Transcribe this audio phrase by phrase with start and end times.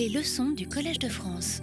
[0.00, 1.60] Les leçons du Collège de France.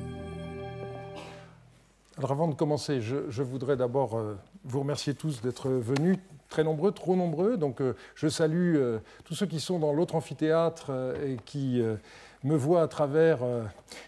[2.20, 6.92] Alors avant de commencer, je, voudrais d'abord euh, vous remercier tous d'être venus, très nombreux,
[6.92, 7.58] trop nombreux.
[7.58, 10.92] Donc euh, je salue euh, tous ceux qui sont dans l'autre amphithéâtre
[11.26, 11.82] et qui
[12.44, 13.40] me voient à travers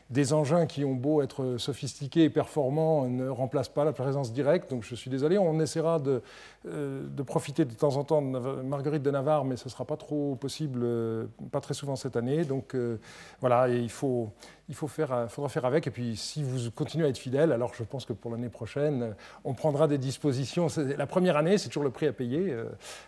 [0.09, 4.69] des engins qui ont beau être sophistiqués et performants, ne remplacent pas la présence directe.
[4.71, 6.21] Donc je suis désolé, on essaiera de,
[6.67, 9.97] euh, profiter de temps en temps de Marguerite de Navarre, mais ce ne sera pas
[9.97, 12.43] trop possible, euh, pas très souvent cette année.
[12.43, 12.97] Donc euh,
[13.39, 14.31] voilà, il, faut,
[14.67, 15.85] il faut faire, faudra faire avec.
[15.85, 19.15] Et puis si vous continuez à être fidèle, alors je pense que pour l'année prochaine,
[19.43, 20.67] on prendra des dispositions.
[20.97, 22.55] La première année, c'est toujours le prix à payer.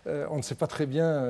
[0.06, 1.26] on ne sait pas très bien.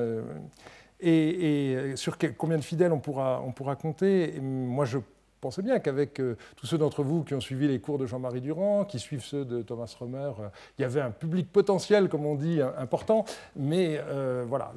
[1.02, 4.40] Et, sur combien de fidèles on pourra, on pourra compter?
[4.40, 5.00] moi, je
[5.42, 8.42] pensez bien qu'avec euh, tous ceux d'entre vous qui ont suivi les cours de Jean-Marie
[8.42, 12.26] Durand, qui suivent ceux de Thomas Römer, euh, il y avait un public potentiel, comme
[12.26, 13.26] on dit, important,
[13.56, 14.72] mais euh, voilà,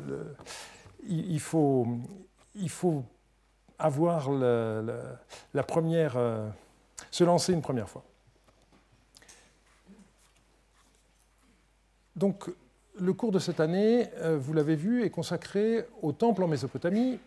[1.06, 1.86] il, faut,
[2.54, 3.04] il faut
[3.78, 6.16] avoir la première,
[7.10, 8.02] se lancer une première fois.
[12.16, 12.48] Donc,
[12.98, 17.18] le cours de cette année, vous l'avez vu, est consacré au temple en Mésopotamie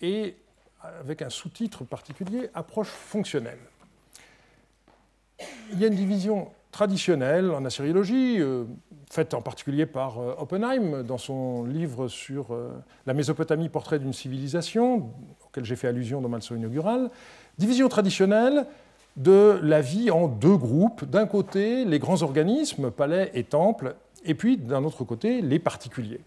[0.00, 0.34] et
[1.00, 3.58] avec un sous-titre particulier, approche fonctionnelle.
[5.72, 8.64] Il y a une division traditionnelle en assyriologie, euh,
[9.10, 12.70] faite en particulier par euh, Oppenheim dans son livre sur euh,
[13.06, 15.10] la Mésopotamie, portrait d'une civilisation,
[15.46, 17.10] auquel j'ai fait allusion dans ma leçon inaugurale.
[17.58, 18.66] Division traditionnelle
[19.16, 21.04] de la vie en deux groupes.
[21.04, 26.20] D'un côté, les grands organismes, palais et temples, et puis d'un autre côté, les particuliers.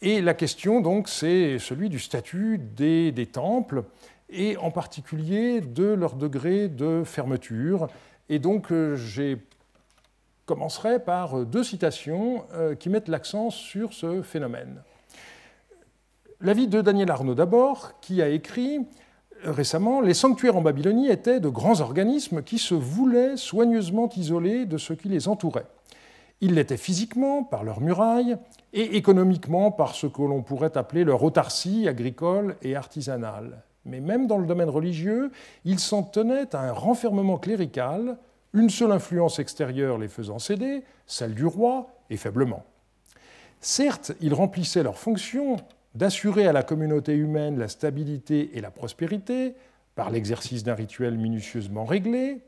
[0.00, 3.82] Et la question, donc, c'est celui du statut des, temples,
[4.30, 7.88] et en particulier de leur degré de fermeture.
[8.28, 9.36] Et donc, euh, je
[10.46, 14.82] commencerai par deux citations euh, qui mettent l'accent sur ce phénomène.
[16.40, 18.78] L'avis de Daniel Arnaud d'abord, qui a écrit
[19.44, 24.64] euh, récemment Les sanctuaires en Babylonie étaient de grands organismes qui se voulaient soigneusement isolés
[24.64, 25.66] de ce qui les entourait.
[26.40, 28.36] Ils l'étaient physiquement par leurs murailles
[28.72, 33.62] et économiquement par ce que l'on pourrait appeler leur autarcie agricole et artisanale.
[33.84, 35.32] Mais même dans le domaine religieux,
[35.64, 38.18] ils s'en tenaient à un renfermement clérical,
[38.52, 42.64] une seule influence extérieure les faisant céder, celle du roi, et faiblement.
[43.60, 45.56] Certes, ils remplissaient leur fonction
[45.94, 49.54] d'assurer à la communauté humaine la stabilité et la prospérité
[49.94, 52.40] par l'exercice d'un rituel minutieusement réglé,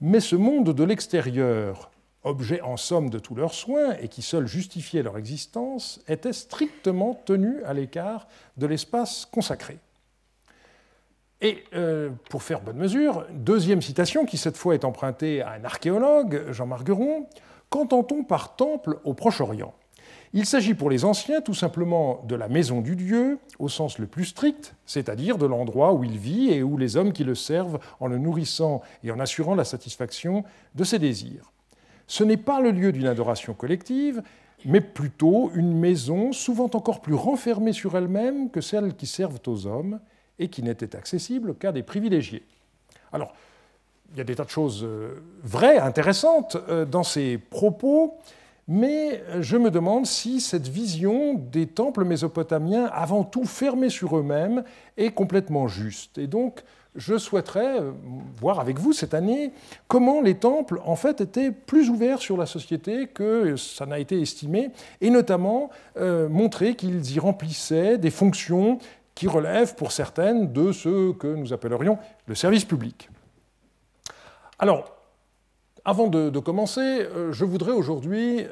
[0.00, 1.90] mais ce monde de l'extérieur,
[2.22, 7.20] objet en somme de tous leurs soins et qui seul justifiait leur existence, étaient strictement
[7.24, 9.78] tenus à l'écart de l'espace consacré.
[11.40, 15.64] Et euh, pour faire bonne mesure, deuxième citation qui cette fois est empruntée à un
[15.64, 17.26] archéologue, Jean Margueron,
[17.70, 19.72] qu'entend-on par temple au Proche-Orient?
[20.32, 24.06] Il s'agit pour les anciens tout simplement de la maison du Dieu au sens le
[24.06, 27.80] plus strict, c'est-à-dire de l'endroit où il vit et où les hommes qui le servent
[27.98, 30.44] en le nourrissant et en assurant la satisfaction
[30.74, 31.50] de ses désirs
[32.10, 34.20] ce n'est pas le lieu d'une adoration collective,
[34.64, 39.68] mais plutôt une maison souvent encore plus renfermée sur elle-même que celles qui servent aux
[39.68, 40.00] hommes
[40.40, 42.42] et qui n'était accessible qu'à des privilégiés.
[43.12, 43.32] Alors,
[44.10, 48.18] il y a des tas de choses euh, vraies, intéressantes euh, dans ces propos,
[48.66, 54.64] mais je me demande si cette vision des temples mésopotamiens, avant tout fermés sur eux-mêmes,
[54.96, 56.18] est complètement juste.
[56.18, 56.64] Et donc,
[56.96, 57.92] je souhaiterais euh,
[58.40, 59.52] voir avec vous cette année
[59.88, 64.20] comment les temples en fait étaient plus ouverts sur la société que ça n'a été
[64.20, 64.70] estimé,
[65.00, 68.78] et notamment euh, montrer qu'ils y remplissaient des fonctions
[69.14, 73.08] qui relèvent pour certaines de ce que nous appellerions le service public.
[74.58, 74.96] Alors,
[75.84, 78.44] avant de, commencer, euh, je voudrais aujourd'hui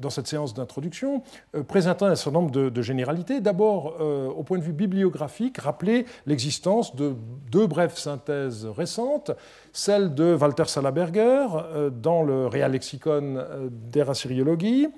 [0.00, 1.22] dans cette séance d'introduction,
[1.54, 3.40] euh, présenter un certain nombre de, généralités.
[3.40, 7.14] D'abord, euh, au point de vue bibliographique, rappeler l'existence de
[7.50, 9.32] deux brèves synthèses récentes,
[9.72, 14.88] celle de Walter Salaberger euh, dans le Real Lexicon der Assyriologie,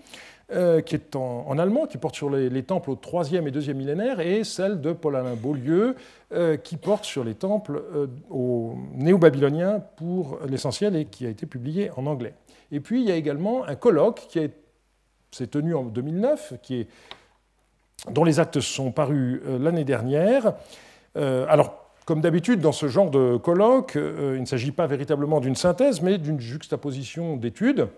[0.85, 4.43] qui est en, allemand, qui porte sur les, temples au 3e et 2e millénaire, et
[4.43, 5.95] celle de Paul-Alain Beaulieu,
[6.65, 7.81] qui porte sur les temples
[8.31, 12.35] au néo-babylonien pour l'essentiel et qui a été publié en anglais.
[12.73, 14.60] Et puis il y a également un colloque qui a été
[15.31, 16.89] c'est tenu en 2009, qui est,
[18.11, 20.55] dont les actes sont parus euh, l'année dernière.
[21.17, 25.41] Euh, alors, comme d'habitude, dans ce genre de colloque, euh, il ne s'agit pas véritablement
[25.41, 27.89] d'une synthèse, mais d'une juxtaposition d'études.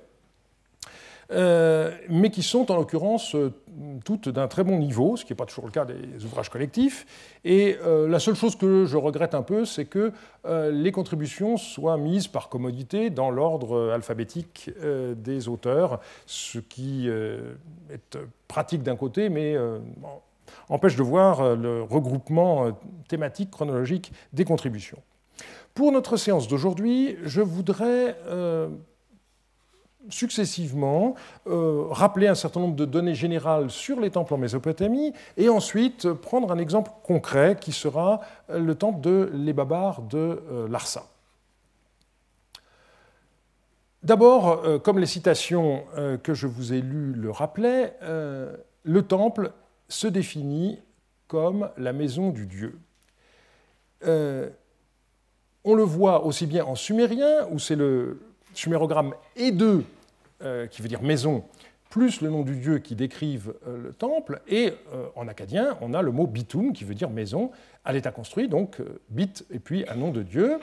[1.33, 3.53] Euh, mais qui sont en l'occurrence euh,
[4.05, 7.07] toutes d'un très bon niveau, ce qui n'est pas toujours le cas des ouvrages collectifs.
[7.45, 10.13] Et euh, la seule chose que je regrette un peu, c'est que
[10.45, 14.71] les contributions soient mises par commodité dans l'ordre alphabétique
[15.17, 18.19] des auteurs, ce qui est
[18.49, 19.57] pratique d'un côté, mais
[20.69, 22.77] empêche de voir le regroupement
[23.07, 24.99] thématique chronologique des contributions.
[25.75, 28.17] Pour notre séance d'aujourd'hui, je voudrais
[30.09, 31.15] successivement
[31.47, 36.51] rappeler un certain nombre de données générales sur les temples en Mésopotamie et ensuite prendre
[36.53, 41.05] un exemple concret qui sera le temple de l'Ebabar de Larsa.
[44.03, 49.03] D'abord, euh, comme les citations euh, que je vous ai lues le rappelaient, euh, le
[49.03, 49.53] temple
[49.89, 50.81] se définit
[51.29, 52.79] comme la maison du Dieu.
[55.65, 58.21] on le voit aussi bien en sumérien, où c'est le
[58.53, 59.15] sumérogramme
[60.43, 61.45] E2, qui veut dire maison,
[61.91, 64.73] plus le nom du Dieu qui décrivent le temple, et
[65.15, 67.51] en acadien, on a le mot bitum, qui veut dire maison,
[67.85, 68.79] à l'état construit, donc
[69.11, 70.59] bit et puis un nom de Dieu.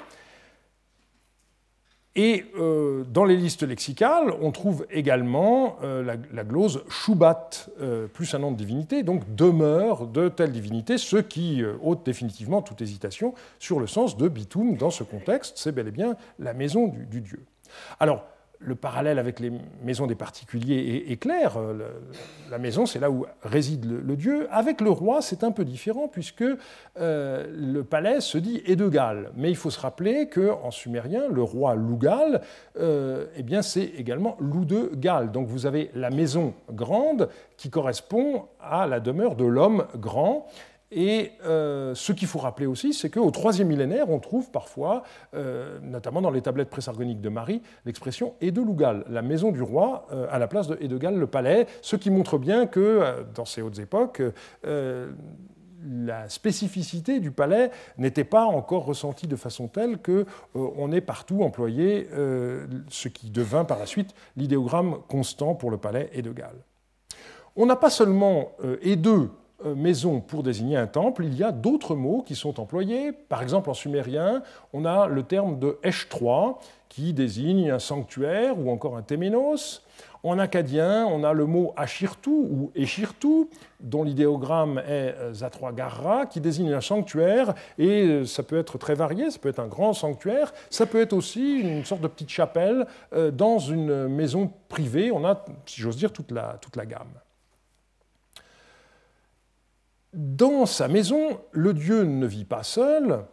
[2.16, 8.34] Et euh, dans les listes lexicales, on trouve également euh, la, glose Shubat, euh, plus
[8.34, 13.36] un nom de divinité, donc demeure de telle divinité, ce qui ôte définitivement toute hésitation
[13.60, 17.06] sur le sens de Bitum dans ce contexte, c'est bel et bien la maison du,
[17.06, 17.46] du dieu.
[18.00, 18.26] Alors,
[18.62, 19.52] le parallèle avec les
[19.84, 21.58] maisons des particuliers est, clair.
[21.58, 21.74] Euh,
[22.52, 24.48] la maison, c'est là où réside le, dieu.
[24.52, 26.44] Avec le roi, c'est un peu différent puisque
[27.00, 29.32] euh, le palais se dit Edegal.
[29.36, 32.42] Mais il faut se rappeler qu'en sumérien, le roi Lugal,
[32.78, 34.38] euh, eh bien, c'est également
[34.94, 35.32] Gal.
[35.32, 40.48] Donc vous avez la maison grande qui correspond à la demeure de l'homme grand.
[40.92, 45.04] Et euh, ce qu'il faut rappeler aussi, c'est qu'au troisième millénaire, on trouve parfois,
[45.36, 50.28] euh, notamment dans les tablettes présargoniques de Marie, l'expression Edelugal, la maison du roi, euh,
[50.32, 53.80] à la place de Edegal, le palais, ce qui montre bien que, dans ces hautes
[53.80, 54.22] époques,
[55.82, 62.10] la spécificité du palais n'était pas encore ressentie de façon telle qu'on ait partout employé
[62.90, 66.56] ce qui devint par la suite l'idéogramme constant pour le palais Edegal.
[67.56, 68.78] On n'a pas seulement euh,
[69.64, 73.12] maison pour désigner un temple, il y a d'autres mots qui sont employés.
[73.12, 74.42] Par exemple, en sumérien,
[74.74, 76.56] on a le terme de Esh3
[76.90, 79.84] qui désigne un sanctuaire ou encore un téménos.
[80.24, 83.48] En acadien, on a le mot Ashirtu ou Eshirtu,
[83.80, 88.96] dont l'idéogramme est euh, Zatroagarra, qui désigne un sanctuaire, et euh, ça peut être très
[88.96, 92.30] varié, ça peut être un grand sanctuaire, ça peut être aussi une sorte de petite
[92.30, 92.86] chapelle
[93.34, 95.12] dans une maison privée.
[95.12, 97.08] On a, si j'ose dire, toute la gamme.
[100.14, 103.26] Dans sa maison, le Dieu ne vit pas seul,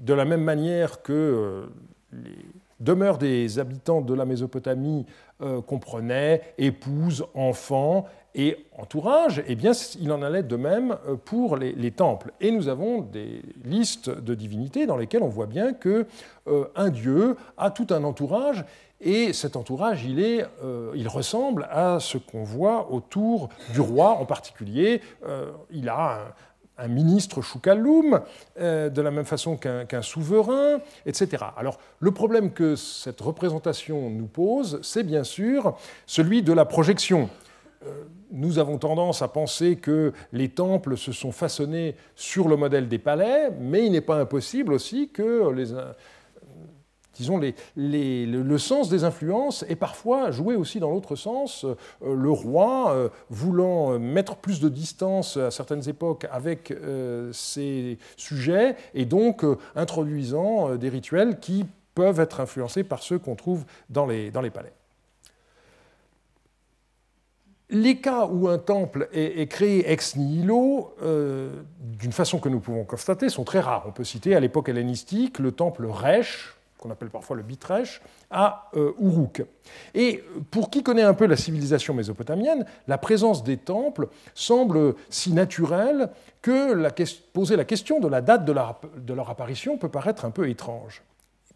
[0.00, 1.66] de la même manière que euh,
[2.12, 2.38] les
[2.80, 5.06] demeures des habitants de la Mésopotamie
[5.42, 11.56] euh, comprenaient épouse, enfants et entourage, eh bien, il en allait de même euh, pour
[11.56, 12.32] les, temples.
[12.40, 16.06] Et nous avons des listes de divinités dans lesquelles on voit bien que
[16.74, 18.64] un dieu a tout un entourage
[19.04, 24.10] et cet entourage, il, est, euh, il ressemble à ce qu'on voit autour du roi
[24.10, 25.00] en particulier.
[25.26, 26.34] Euh, il a
[26.78, 28.20] un, ministre Choukalloum,
[28.60, 31.44] euh, de la même façon qu'un souverain, etc.
[31.56, 35.76] Alors le problème que cette représentation nous pose, c'est bien sûr
[36.06, 37.28] celui de la projection
[38.30, 42.98] nous avons tendance à penser que les temples se sont façonnés sur le modèle des
[42.98, 45.74] palais, mais il n'est pas impossible aussi que les,
[47.14, 47.40] disons,
[47.76, 51.64] le, sens des influences est parfois joué aussi dans l'autre sens.
[51.64, 57.98] Euh, le roi, euh, voulant mettre plus de distance à certaines époques avec euh, ses
[58.16, 59.44] sujets, et donc
[59.74, 64.72] introduisant des rituels qui peuvent être influencés par ceux qu'on trouve dans les palais.
[67.72, 73.30] Les cas où un temple est, créé ex nihilo, d'une façon que nous pouvons constater,
[73.30, 73.84] sont très rares.
[73.86, 78.68] On peut citer à l'époque hellénistique le temple Resh, qu'on appelle parfois le Bitrèche, à
[78.76, 79.44] euh, Uruk.
[79.94, 85.32] Et pour qui connaît un peu la civilisation mésopotamienne, la présence des temples semble si
[85.32, 86.10] naturelle
[86.42, 86.74] que
[87.32, 88.52] poser la question de la date de
[89.14, 91.02] leur apparition peut paraître un peu étrange.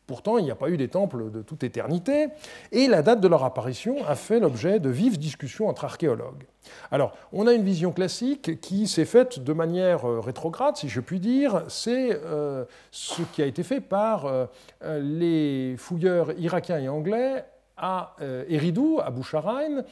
[0.06, 2.28] Pourtant, il n'y a pas eu des temples de toute éternité,
[2.70, 6.44] et la date de leur apparition a fait l'objet de vives discussions entre archéologues.
[6.90, 11.00] Alors, on a une vision classique qui s'est faite de manière euh, rétrograde, si je
[11.00, 11.62] puis dire.
[11.68, 14.46] C'est euh, ce qui a été fait par euh,
[14.82, 17.44] les fouilleurs irakiens et anglais
[17.78, 18.16] à
[18.48, 19.82] Eridu, à Boucharain,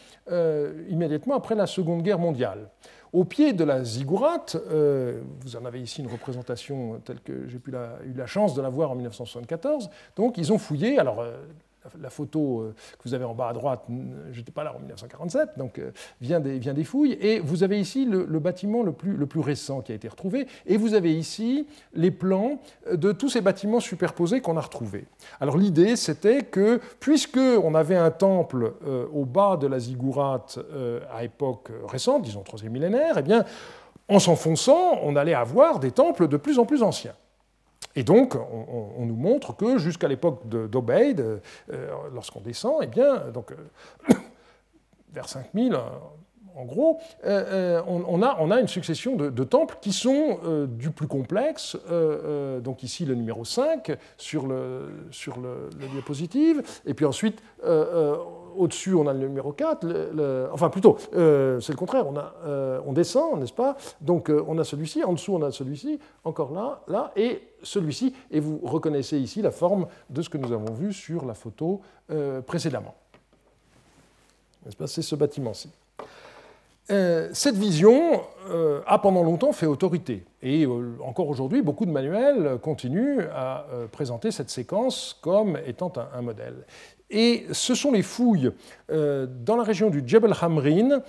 [0.88, 2.70] immédiatement après la Seconde Guerre mondiale.
[3.14, 7.58] Au pied de la ziggourate, euh, vous en avez ici une représentation telle que j'ai
[7.58, 11.36] eu la chance de la voir en 1974, donc ils ont fouillé, alors euh,
[12.00, 13.84] la photo euh, que vous avez en bas à droite,
[14.32, 17.16] je n'étais pas là en 1947, donc euh, vient des, vient des fouilles.
[17.20, 20.46] Et vous avez ici le, bâtiment le plus, récent qui a été retrouvé.
[20.66, 22.58] Et vous avez ici les plans
[22.90, 25.06] de tous ces bâtiments superposés qu'on a retrouvés.
[25.40, 30.58] Alors l'idée, c'était que, puisque on avait un temple euh, au bas de la ziggourate
[31.12, 33.44] à époque récente, disons troisième millénaire, eh bien,
[34.08, 37.14] en s'enfonçant, on allait avoir des temples de plus en plus anciens.
[37.96, 41.40] Et donc, on, nous montre que jusqu'à l'époque d'Obeid, euh,
[42.12, 43.52] lorsqu'on descend, eh bien, donc,
[45.12, 45.78] vers 5000,
[46.56, 51.08] en gros, euh, euh, on, a, une succession de, temples qui sont euh, du plus
[51.08, 51.76] complexe.
[52.62, 56.62] donc ici, le numéro 5 sur le, sur le, diapositive.
[56.86, 57.42] Et puis ensuite,
[58.56, 60.50] au-dessus, on a le numéro 4.
[60.52, 62.06] enfin, plutôt, c'est le contraire.
[62.06, 62.14] On,
[62.86, 63.76] on descend, n'est-ce pas?
[64.00, 65.04] Donc, on a celui-ci.
[65.04, 65.98] En dessous, on a celui-ci.
[66.24, 67.12] Encore là, là.
[67.16, 68.14] Et celui-ci.
[68.30, 71.80] Et vous reconnaissez ici la forme de ce que nous avons vu sur la photo
[72.46, 72.94] précédemment.
[74.64, 74.86] N'est-ce pas?
[74.86, 75.70] C'est ce bâtiment-ci.
[76.90, 78.20] Euh, cette vision
[78.50, 80.24] euh, a pendant longtemps fait autorité.
[80.42, 86.22] Et euh, encore aujourd'hui, beaucoup de manuels continuent à présenter cette séquence comme étant un
[86.22, 86.66] modèle.
[87.10, 88.50] Et ce sont les fouilles
[88.90, 91.02] euh, dans la région du Jebel Hamrin,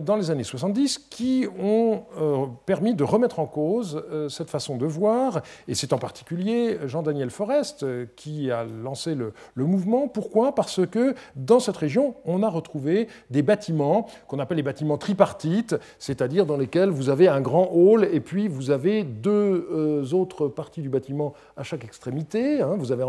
[0.00, 4.86] dans les années 70, qui ont euh, permis de remettre en cause cette façon de
[4.86, 5.42] voir.
[5.68, 7.86] Et c'est en particulier Jean-Daniel Forest
[8.16, 10.08] qui a lancé le, mouvement.
[10.08, 10.54] Pourquoi?
[10.54, 15.76] Parce que dans cette région, on a retrouvé des bâtiments qu'on appelle les bâtiments tripartites,
[15.98, 20.82] c'est-à-dire dans lesquels vous avez un grand hall et puis vous avez deux autres parties
[20.82, 22.60] du bâtiment à chaque extrémité.
[22.60, 22.76] Hein.
[22.78, 23.04] Vous avez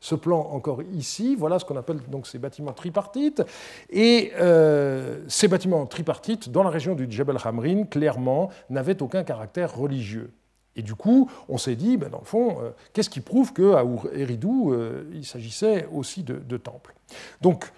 [0.00, 1.36] ce plan encore ici.
[1.36, 3.42] Voilà ce qu'on appelle donc ces bâtiments tripartites.
[3.90, 6.09] Et euh, ces bâtiments tripartites,
[6.48, 10.32] dans la région du Jebel Hamrin, clairement, n'avaient aucun caractère religieux.
[10.76, 13.84] Et du coup, on s'est dit, ben, dans le fond, euh, qu'est-ce qui prouve qu'à
[14.14, 16.94] Eridou, euh, il s'agissait aussi de, de temples
[17.40, 17.72] Donc,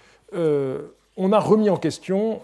[1.16, 2.40] on a remis en question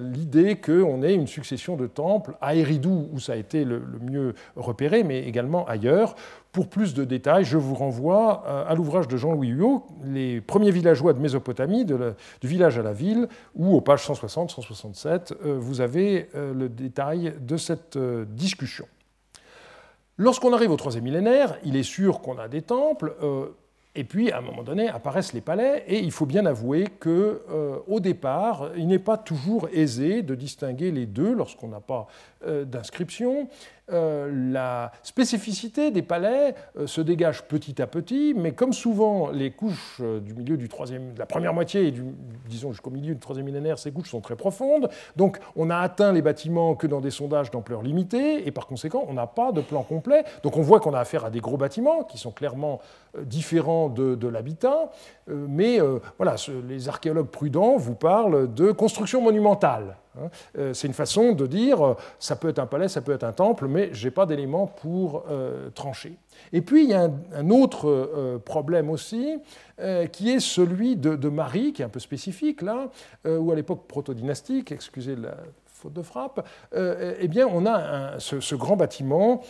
[0.00, 4.34] l'idée qu'on ait une succession de temples à Eridou, où ça a été le mieux
[4.56, 6.16] repéré, mais également ailleurs,
[6.54, 10.70] pour plus de détails, je vous renvoie euh, à l'ouvrage de Jean-Louis Huot, Les premiers
[10.70, 11.96] villageois de Mésopotamie, du
[12.44, 17.56] village à la ville, où aux pages 160-167, euh, vous avez euh, le détail de
[17.56, 18.86] cette discussion.
[20.16, 23.16] Lorsqu'on arrive au troisième millénaire, il est sûr qu'on a des temples,
[23.94, 27.42] et puis à un moment donné apparaissent les palais, et il faut bien avouer que
[27.86, 32.06] au départ, il n'est pas toujours aisé de distinguer les deux lorsqu'on n'a pas
[32.46, 33.48] d'inscription.
[33.92, 39.50] Euh, la spécificité des palais euh, se dégage petit à petit, mais comme souvent les
[39.50, 42.02] couches euh, du milieu du troisième, de la première moitié et du,
[42.48, 44.88] disons jusqu'au milieu du troisième millénaire, ces couches sont très profondes.
[45.16, 49.04] Donc on a atteint les bâtiments que dans des sondages d'ampleur limitée, et par conséquent
[49.06, 50.24] on n'a pas de plan complet.
[50.42, 52.80] Donc on voit qu'on a affaire à des gros bâtiments qui sont clairement
[53.20, 54.90] différents de, l'habitat,
[55.28, 55.78] mais
[56.16, 56.36] voilà,
[56.66, 59.96] les archéologues prudents vous parlent de construction monumentale.
[60.18, 60.28] Hein.
[60.58, 63.24] Euh, c'est une façon de dire, euh, ça peut être un palais, ça peut être
[63.24, 66.16] un temple, mais je n'ai pas d'éléments pour euh, trancher.
[66.52, 69.38] Et puis il y a un, autre problème aussi,
[70.12, 72.88] qui est celui de, Marie, qui est un peu spécifique là,
[73.24, 76.44] où à l'époque proto-dynastique, excusez la faute de frappe,
[76.74, 79.42] eh bien on a ce, grand bâtiment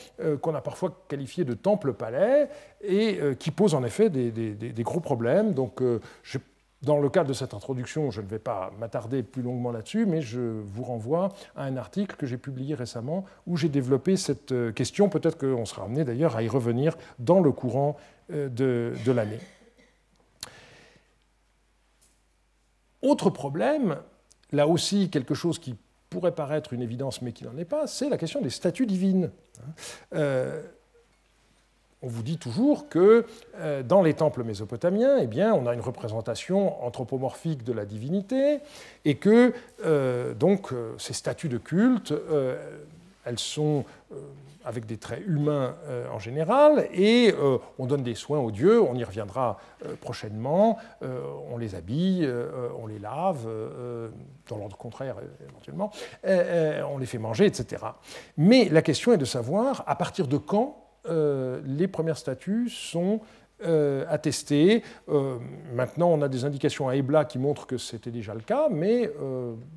[0.43, 2.51] qu'on a parfois qualifié de temple-palais
[2.83, 5.55] et qui pose en effet des, des gros problèmes.
[5.55, 5.83] Donc
[6.23, 6.39] je
[6.85, 10.21] dans le cadre de cette introduction, je ne vais pas m'attarder plus longuement là-dessus, mais
[10.21, 14.73] je vous renvoie à un article que j'ai publié récemment où j'ai développé cette euh,
[14.73, 15.09] question.
[15.09, 17.97] Peut-être qu'on sera amené d'ailleurs à y revenir dans le courant
[18.33, 19.41] euh, de, de l'année.
[23.03, 23.97] Autre problème,
[24.53, 25.77] là aussi quelque chose qui
[26.09, 29.31] pourrait paraître une évidence mais qui n'en est pas, c'est la question des statues divines.
[30.15, 30.63] Euh,
[32.05, 33.25] on vous dit toujours que
[33.57, 38.61] euh, dans les temples mésopotamiens, eh bien, on a une représentation anthropomorphique de la divinité
[39.05, 42.13] et que euh, donc euh, ces statues de culte,
[43.25, 43.85] elles sont
[44.67, 45.75] avec des traits humains
[46.13, 47.35] en général, et
[47.79, 49.59] on donne des soins aux dieux, on y reviendra
[50.01, 52.29] prochainement, on les habille,
[52.79, 53.47] on les lave,
[54.49, 55.17] dans l'ordre contraire
[55.49, 55.91] éventuellement,
[56.25, 57.83] on les fait manger, etc.
[58.37, 63.21] Mais la question est de savoir à partir de quand les premières statues sont
[63.65, 64.83] euh, attestées.
[65.09, 65.39] Euh,
[65.73, 69.11] maintenant, on a des indications à Ebla qui montrent que c'était déjà le cas, mais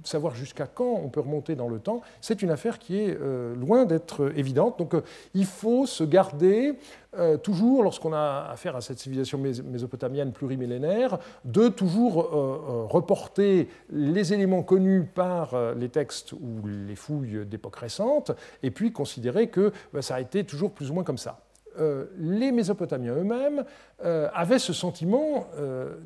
[0.03, 3.17] savoir jusqu'à quand on peut remonter dans le temps, c'est une affaire qui est
[3.55, 4.79] loin d'être évidente.
[4.79, 4.95] Donc,
[5.33, 6.75] il faut se garder
[7.17, 13.69] euh, toujours, lorsqu'on a affaire à cette civilisation mésopotamienne plurimillénaire, de toujours euh, euh, reporter
[13.89, 18.31] les éléments connus par les textes ou les fouilles d'époque récente,
[18.61, 21.39] et puis considérer que bah, ça a été toujours plus ou moins comme ça.
[22.17, 23.63] Les Mésopotamiens eux-mêmes
[24.03, 25.47] avaient ce sentiment,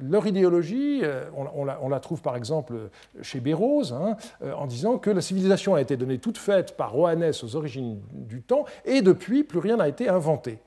[0.01, 1.01] leur idéologie,
[1.35, 2.73] on, la, trouve par exemple
[3.21, 4.17] chez Bérose, hein,
[4.55, 8.41] en disant que la civilisation a été donnée toute faite par Oannes aux origines du
[8.41, 10.59] temps, et depuis, plus rien n'a été inventé.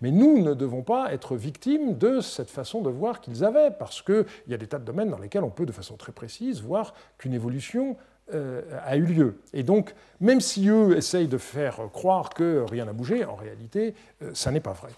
[0.00, 4.02] Mais nous ne devons pas être victimes de cette façon de voir qu'ils avaient, parce
[4.02, 6.62] qu'il y a des tas de domaines dans lesquels on peut de façon très précise
[6.62, 7.96] voir qu'une évolution
[8.32, 9.40] a eu lieu.
[9.52, 13.94] Et donc, même si eux essayent de faire croire que rien n'a bougé, en réalité,
[14.34, 14.90] ça n'est pas vrai.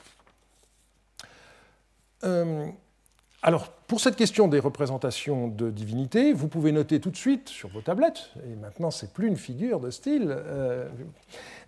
[3.42, 7.70] Alors, pour cette question des représentations de divinité, vous pouvez noter tout de suite sur
[7.70, 10.86] vos tablettes, et maintenant c'est plus une figure de style, euh,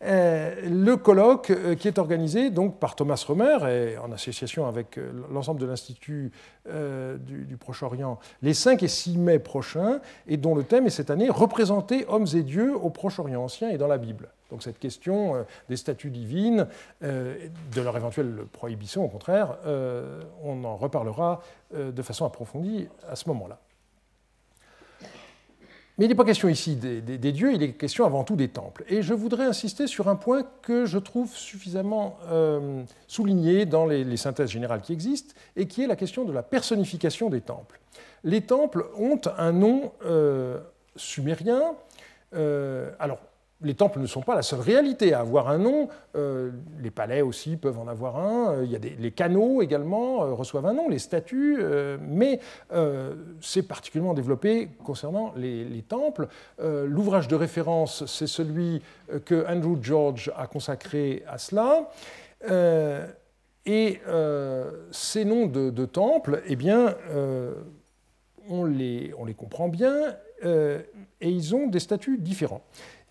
[0.05, 5.01] euh, le colloque euh, qui est organisé donc par Thomas Romer et en association avec
[5.33, 6.31] l'ensemble de l'Institut
[6.67, 11.31] du, Proche-Orient les 5 et 6 mai prochains, et dont le thème est cette année
[11.31, 14.29] Représenter hommes et dieux au Proche-Orient ancien et dans la Bible.
[14.51, 16.67] Donc cette question des statues divines,
[17.01, 19.57] de leur éventuelle prohibition, au contraire,
[20.43, 21.41] on en reparlera
[21.75, 23.61] de façon approfondie à ce moment-là.
[25.99, 28.85] Mais il n'est pas question ici des, dieux, il est question avant tout des temples.
[28.89, 32.17] Et je voudrais insister sur un point que je trouve suffisamment
[33.07, 37.29] souligné dans les, synthèses générales qui existent, et qui est la question de la personnification
[37.29, 37.79] des temples.
[38.25, 39.93] Les temples ont un nom
[40.97, 41.75] sumérien.
[42.33, 43.19] alors,
[43.63, 45.89] les temples ne sont pas la seule réalité à avoir un nom.
[46.17, 46.51] Euh,
[46.81, 48.55] les palais aussi peuvent en avoir un.
[48.55, 51.59] Euh, il y a les canaux également euh, reçoivent un nom, les statues.
[52.01, 52.41] mais
[53.41, 56.29] c'est particulièrement développé concernant les, les temples.
[56.59, 58.83] L'ouvrage de référence, c'est celui
[59.25, 61.91] que Andrew George a consacré à cela.
[63.67, 64.01] et
[64.91, 66.95] ces noms de, de temples, eh bien,
[68.49, 70.17] on les, on les comprend bien.
[70.43, 72.63] et ils ont des statuts différents.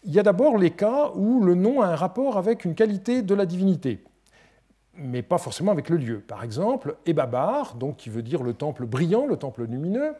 [0.03, 3.21] Il y a d'abord les cas où le nom a un rapport avec une qualité
[3.21, 4.03] de la divinité,
[4.95, 6.19] mais pas forcément avec le lieu.
[6.19, 10.13] Par exemple, Ebabar, donc qui veut dire le temple brillant, le temple lumineux,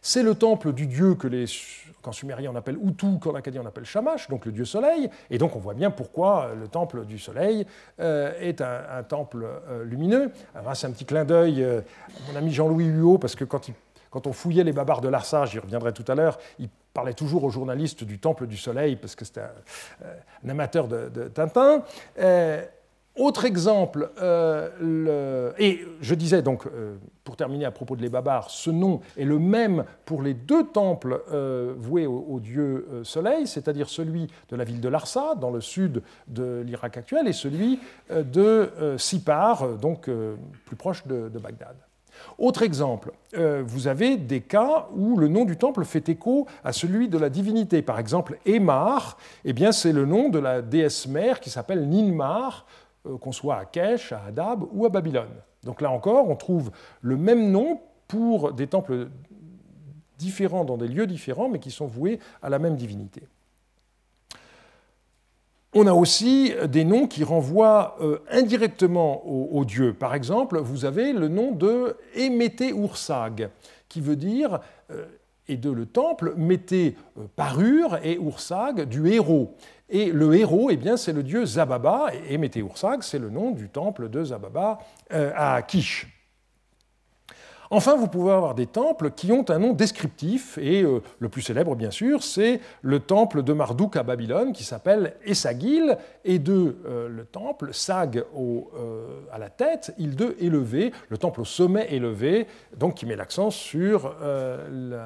[0.00, 1.44] c'est le temple du dieu que les,
[2.02, 5.08] qu'en sumérien on appelle Utu, qu'en acadien on appelle Shamash, donc le dieu soleil.
[5.30, 7.66] Et donc on voit bien pourquoi le temple du soleil
[8.00, 10.32] euh, est un, temple euh, lumineux.
[10.74, 13.70] c'est un petit clin d'œil euh, à mon ami Jean-Louis Huot, parce que quand,
[14.12, 17.44] quand on fouillait les babards de Larsage, j'y reviendrai tout à l'heure, il parlait toujours
[17.44, 21.82] aux journalistes du Temple du Soleil, parce que c'était un, euh, amateur de, Tintin.
[22.18, 22.62] Euh,
[23.16, 26.66] autre exemple, euh, et je disais donc,
[27.24, 30.66] pour terminer à propos de les Babars, ce nom est le même pour les deux
[30.68, 31.20] temples
[31.76, 36.62] voués au, dieu Soleil, c'est-à-dire celui de la ville de Larsa, dans le sud de
[36.66, 40.08] l'Irak actuel, et celui de Sipar, donc
[40.64, 41.76] plus proche de Bagdad.
[42.38, 46.72] Autre exemple, euh, vous avez des cas où le nom du temple fait écho à
[46.72, 47.82] celui de la divinité.
[47.82, 52.66] Par exemple, Emar, eh bien, c'est le nom de la déesse mère qui s'appelle Ninmar,
[53.06, 55.34] euh, qu'on soit à Kesh, à Hadab ou à Babylone.
[55.64, 59.08] Donc là encore, on trouve le même nom pour des temples
[60.18, 63.22] différents dans des lieux différents, mais qui sont voués à la même divinité.
[65.74, 69.94] On a aussi des noms qui renvoient euh, indirectement aux, dieux.
[69.94, 73.48] Par exemple, vous avez le nom de Emété Ursag,
[73.88, 75.06] qui veut dire, euh,
[75.48, 79.54] et de le temple, Mété euh, parure et Ursag du héros.
[79.88, 83.50] Et le héros, eh bien, c'est le dieu Zababa, et Emété Ursag, c'est le nom
[83.50, 84.78] du temple de Zababa
[85.10, 86.21] à Kish.
[87.74, 91.40] Enfin, vous pouvez avoir des temples qui ont un nom descriptif, et euh, le plus
[91.40, 96.76] célèbre, bien sûr, c'est le temple de Marduk à Babylone, qui s'appelle Essagil, et de
[96.84, 101.86] euh, le temple Sag euh, à la tête, il de élevé, le temple au sommet
[101.88, 105.02] élevé, donc qui met l'accent sur le,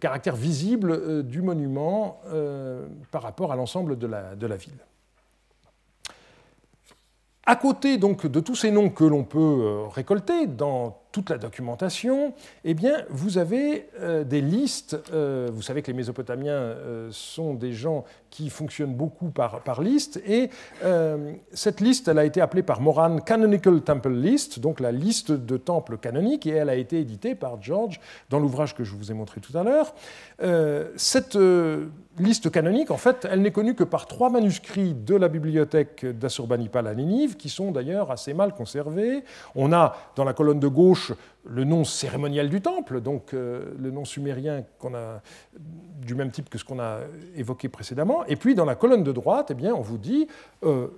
[0.00, 2.20] caractère visible du monument
[3.12, 4.80] par rapport à l'ensemble de la ville.
[7.48, 11.38] À côté donc de tous ces noms que l'on peut euh, récolter dans toute la
[11.38, 14.98] documentation, eh bien, vous avez euh, des listes.
[15.14, 16.74] Euh, vous savez que les Mésopotamiens
[17.10, 20.20] sont des gens qui fonctionnent beaucoup par, par liste.
[20.26, 20.50] Et
[21.52, 25.56] cette liste, elle a été appelée par Moran Canonical Temple List, donc la liste de
[25.56, 27.98] temples canoniques, et elle a été éditée par George
[28.28, 29.94] dans l'ouvrage que je vous ai montré tout à l'heure.
[30.96, 31.38] cette
[32.18, 36.86] liste canonique, en fait, elle n'est connue que par trois manuscrits de la bibliothèque d'Assurbanipal
[36.86, 39.24] à Ninive, qui sont d'ailleurs assez mal conservés.
[39.54, 41.05] On a dans la colonne de gauche
[41.48, 44.64] le nom cérémonial du temple, donc euh, le nom sumérien
[46.00, 47.00] du même type que ce qu'on a
[47.36, 48.24] évoqué précédemment.
[48.26, 50.26] Et puis dans la colonne de droite, eh bien, on vous dit
[50.64, 50.88] euh,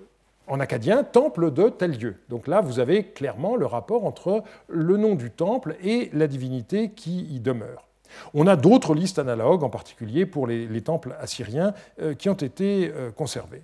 [0.47, 2.17] en acadien temple de tel lieu.
[2.29, 6.91] Donc là, vous avez clairement le rapport entre le nom du temple et la divinité
[6.91, 7.87] qui y demeure.
[8.33, 12.91] On a d'autres listes analogues, en particulier pour les, temples assyriens, euh, qui ont été
[13.17, 13.63] conservés.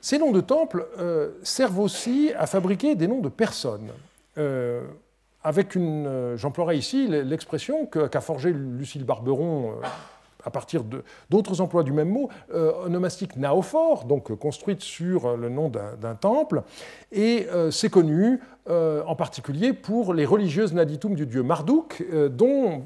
[0.00, 0.86] Ces noms de temples
[1.42, 3.90] servent aussi à fabriquer des noms de personnes.
[5.42, 9.74] Avec une, j'emploierai ici l'expression qu'a forgée Lucille Barberon
[10.44, 10.82] à partir
[11.30, 16.62] d'autres emplois du même mot, euh, onomastique naophore, donc construite sur le nom d'un temple,
[17.12, 22.84] et euh, c'est connu euh, en particulier pour les religieuses naditum du dieu Marduk, dont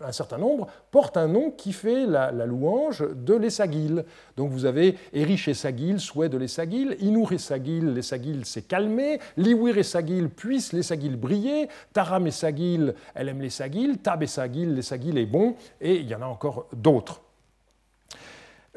[0.00, 4.04] un certain nombre, portent un nom qui fait la, louange de l'Essagil.
[4.36, 10.28] Donc vous avez Erich Essagil, souhait de l'Essagil, Inur Essagil, l'Essagil s'est calmé, Liwir Essagil,
[10.28, 16.08] puisse l'Essagil briller, Taram Essagil, elle aime l'Essagil, Tab Essagil, l'Essagil est bon, et il
[16.08, 17.20] y en a encore d'autres.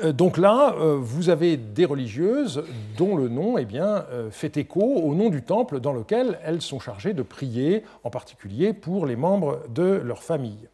[0.03, 2.63] Euh, donc là, euh, vous avez des religieuses
[2.97, 6.62] dont le nom eh bien, euh, fait écho au nom du temple dans lequel elles
[6.62, 10.67] sont chargées de prier, en particulier pour les membres de leur famille.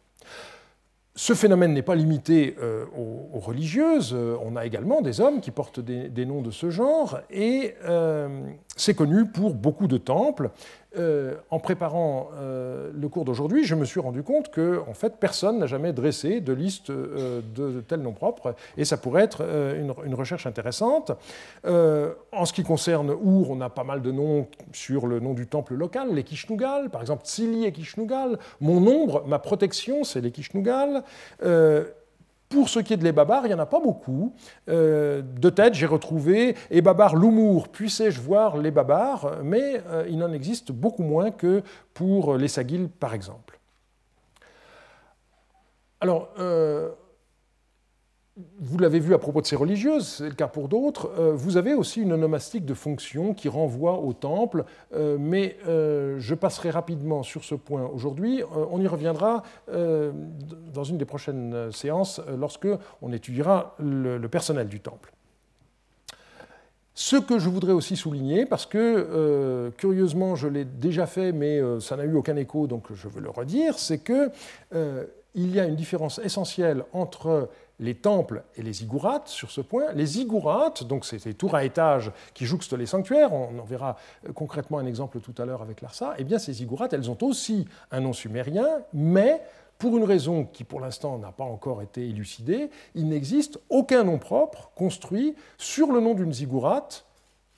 [1.14, 2.56] Ce phénomène n'est pas limité
[2.96, 7.74] aux, religieuses, on a également des hommes qui portent des, noms de ce genre, et
[8.76, 10.50] c'est connu pour beaucoup de temples.
[10.98, 15.16] Euh, en préparant euh, le cours d'aujourd'hui, je me suis rendu compte que en fait,
[15.18, 19.42] personne n'a jamais dressé de liste euh, de, tels noms propres, et ça pourrait être
[19.78, 21.12] une, recherche intéressante.
[21.64, 25.46] en ce qui concerne Our, on a pas mal de noms sur le nom du
[25.46, 28.38] temple local, les Kishnugal, par exemple Tsili et Kishnugal.
[28.60, 31.02] Mon ombre, ma protection, c'est les Kishnugal.
[32.52, 34.34] Pour ce qui est de les babars, il n'y en a pas beaucoup.
[34.68, 40.22] Euh, de tête, j'ai retrouvé et babar l'humour, puissais-je voir les babars, mais euh, il
[40.22, 41.62] en existe beaucoup moins que
[41.94, 43.58] pour les sagils, par exemple.
[46.02, 46.90] Alors, euh,
[48.60, 51.58] vous l'avez vu à propos de ces religieuses, c'est le cas pour d'autres, euh, vous
[51.58, 54.64] avez aussi une onomastique de fonction qui renvoie au temple,
[54.94, 58.42] euh, mais euh, je passerai rapidement sur ce point aujourd'hui.
[58.70, 62.68] on y reviendra dans une des prochaines séances lorsque
[63.00, 65.12] on étudiera le, le, personnel du temple.
[66.94, 71.96] Ce que je voudrais aussi souligner, parce que curieusement je l'ai déjà fait, mais ça
[71.96, 74.30] n'a eu aucun écho, donc je veux le redire, c'est que
[75.34, 77.48] il y a une différence essentielle entre
[77.82, 79.92] les temples et les ziggourats sur ce point.
[79.92, 83.96] Les ziggourats, donc c'est les tours à étages qui jouxtent les sanctuaires, on en verra
[84.26, 87.18] euh, concrètement un exemple tout à l'heure avec Larsa, eh bien ces ziggourats, elles ont
[87.22, 89.42] aussi un nom sumérien, mais
[89.78, 94.18] pour une raison qui pour l'instant n'a pas encore été élucidée, il n'existe aucun nom
[94.18, 97.04] propre construit sur le nom d'une ziggourate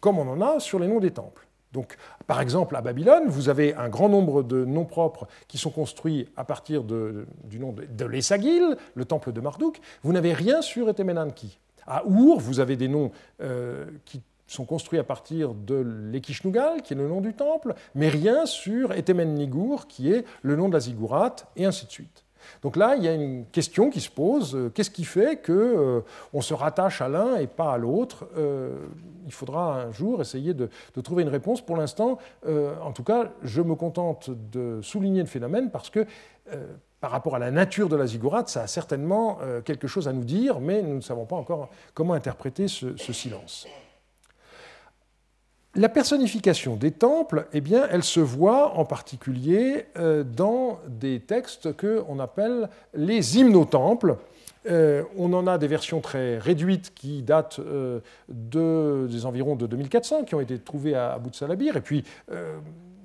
[0.00, 1.43] comme on en a sur les noms des temples.
[1.74, 5.70] Donc, par exemple, à Babylone, vous avez un grand nombre de noms propres qui sont
[5.70, 9.80] construits à partir du nom de, l'Essagil, le temple de Marduk.
[10.02, 11.58] Vous n'avez rien sur Etemenanki.
[11.87, 13.10] À Our, vous avez des noms
[13.42, 18.08] euh, qui sont construits à partir de l'Ekishnugal, qui est le nom du temple, mais
[18.08, 22.23] rien sur Etemen Nigur, qui est le nom de la Ziggurat, et ainsi de suite.
[22.62, 24.54] Donc là, il y a une question qui se pose.
[24.54, 28.87] Euh, qu'est-ce qui fait qu'on euh, se rattache à l'un et pas à l'autre euh,
[29.26, 30.68] Il faudra un jour essayer de,
[31.02, 31.61] trouver une réponse.
[31.61, 36.07] Pour l'instant, en tout cas, je me contente de souligner le phénomène parce que
[37.00, 40.24] par rapport à la nature de la ziggourate, ça a certainement quelque chose à nous
[40.24, 43.66] dire, mais nous ne savons pas encore comment interpréter ce silence.
[45.76, 51.76] La personnification des temples, eh bien, elle se voit en particulier euh, dans des textes
[51.76, 54.16] qu'on appelle les hymnotemples.
[54.70, 59.66] Euh, on en a des versions très réduites qui datent euh, de, des environs de
[59.66, 62.04] 2400, qui ont été trouvées à Abu Salabir, et puis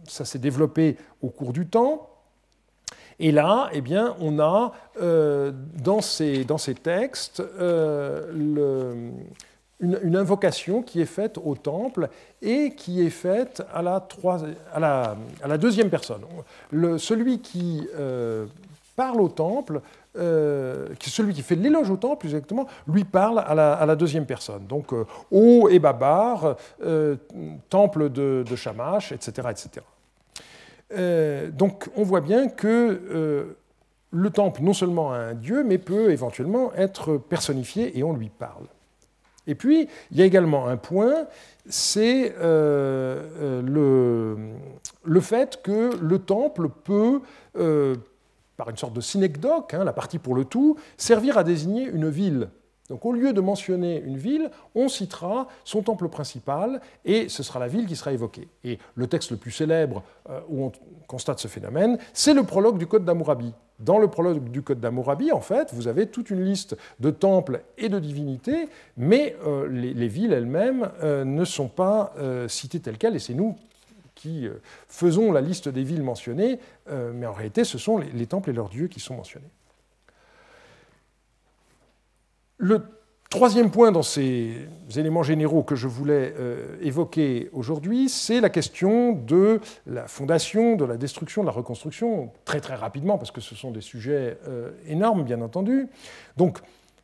[0.08, 2.08] ça s'est développé au cours du temps.
[3.18, 9.12] Et là, eh bien, on a dans ces, dans, ces, textes le,
[9.80, 12.10] une, invocation qui est faite au temple
[12.42, 16.22] et qui est faite à la, deuxième personne.
[16.98, 18.46] Celui qui euh,
[18.96, 19.82] parle au temple,
[20.18, 24.66] euh, celui qui fait l'éloge au temple, exactement, lui parle à la, deuxième personne.
[24.68, 26.58] Donc, euh, Ô et Babar,
[27.70, 29.48] temple de, Shamash, etc.
[29.52, 29.86] etc.
[31.54, 33.56] donc, on voit bien que
[34.12, 38.30] le temple non seulement a un dieu, mais peut éventuellement être personnifié et on lui
[38.30, 38.66] parle.
[39.50, 41.26] Et puis, il y a également un point,
[41.68, 44.54] c'est euh, euh,
[45.04, 47.22] le, fait que le temple peut,
[47.58, 47.96] euh,
[48.58, 52.10] par une sorte de synecdoque, hein, la partie pour le tout, servir à désigner une
[52.10, 52.50] ville.
[52.90, 57.60] Donc au lieu de mentionner une ville, on citera son temple principal et ce sera
[57.60, 58.48] la ville qui sera évoquée.
[58.64, 60.04] Et le texte le plus célèbre
[60.48, 60.72] où on
[61.08, 63.54] constate ce phénomène, c'est le prologue du Code d'Amourabi.
[63.80, 67.62] Dans le prologue du Code d'Amourabi, en fait, vous avez toute une liste de temples
[67.78, 72.14] et de divinités, mais euh, les, villes elles-mêmes euh, ne sont pas
[72.48, 73.56] citées telles quelles, et c'est nous
[74.16, 74.50] qui
[74.90, 76.60] faisons la liste des villes mentionnées,
[77.14, 79.48] mais en réalité, ce sont les temples et leurs dieux qui sont mentionnés.
[83.30, 89.14] Troisième point dans ces éléments généraux que je voulais euh, évoquer aujourd'hui, c'est la question
[89.14, 93.56] de la fondation, de la destruction, de la reconstruction, très très rapidement, parce que ce
[93.56, 95.88] sont des sujets euh, énormes, bien entendu.
[96.38, 96.58] Donc,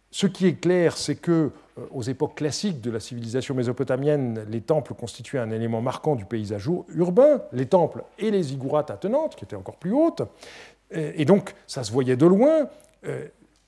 [0.10, 4.62] ce qui est clair, c'est que euh, aux époques classiques de la civilisation mésopotamienne, les
[4.62, 9.46] temples constituaient un élément marquant du paysage urbain, les temples et les ziggourats attenantes, qui
[9.46, 10.24] étaient encore plus hautes.
[10.92, 12.70] Et donc, ça se voyait de loin.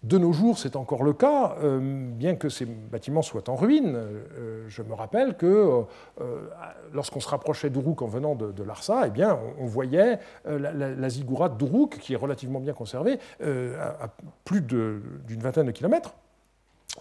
[0.03, 3.95] De nos jours, c'est encore le cas, euh, bien que ces bâtiments soient en ruine.
[3.95, 5.86] Euh, je me rappelle que
[6.21, 6.47] euh,
[6.93, 11.57] lorsqu'on se rapprochait d'Uruk en venant de, Larsa, eh bien, on, voyait la, la, ziggourate
[11.57, 14.10] d'Uruk, qui est relativement bien conservée, à,
[14.45, 16.13] plus d'une vingtaine de kilomètres.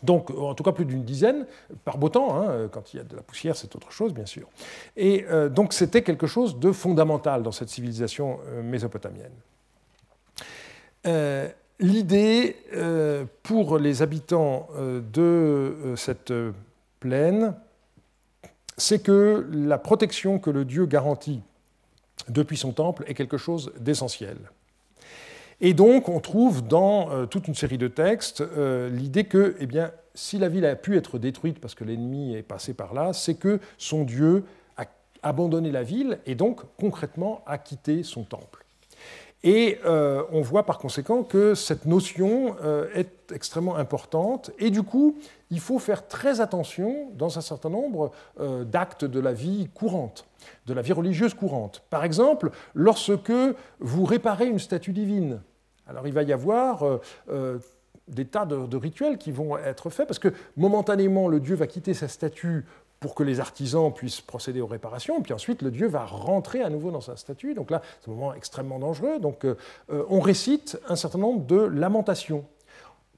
[0.02, 1.46] Donc, en tout cas, plus d'une dizaine,
[1.84, 4.26] par beau temps, hein, quand il y a de la poussière, c'est autre chose, bien
[4.26, 4.48] sûr.
[4.96, 9.32] Et donc, c'était quelque chose de fondamental dans cette civilisation mésopotamienne.
[11.78, 16.32] L'idée euh, pour les habitants euh, de euh, cette
[17.00, 17.54] plaine,
[18.78, 21.42] c'est que la protection que le Dieu garantit
[22.30, 24.38] depuis son temple est quelque chose d'essentiel.
[25.60, 28.42] Et donc, on trouve dans toute une série de textes
[28.90, 29.66] l'idée que, eh
[30.14, 33.36] si la ville a pu être détruite parce que l'ennemi est passé par là, c'est
[33.36, 34.44] que son Dieu
[34.76, 34.84] a
[35.22, 38.65] abandonné la ville et donc concrètement a quitté son temple.
[39.46, 44.50] Et euh, on voit par conséquent que cette notion euh, est extrêmement importante.
[44.58, 45.16] Et du coup,
[45.52, 50.26] il faut faire très attention dans un certain nombre euh, d'actes de la vie courante,
[50.66, 51.84] de la vie religieuse courante.
[51.90, 53.32] Par exemple, lorsque
[53.78, 55.40] vous réparez une statue divine,
[55.86, 56.82] alors il va y avoir
[58.08, 61.94] des tas de, rituels qui vont être faits, parce que momentanément, le Dieu va quitter
[61.94, 62.64] sa statue
[63.00, 66.70] pour que les artisans puissent procéder aux réparations, puis ensuite le dieu va rentrer à
[66.70, 67.54] nouveau dans sa statue.
[67.54, 69.18] Donc là, c'est un moment extrêmement dangereux.
[69.18, 69.56] Donc euh,
[69.90, 72.44] euh, on récite un certain nombre de lamentations,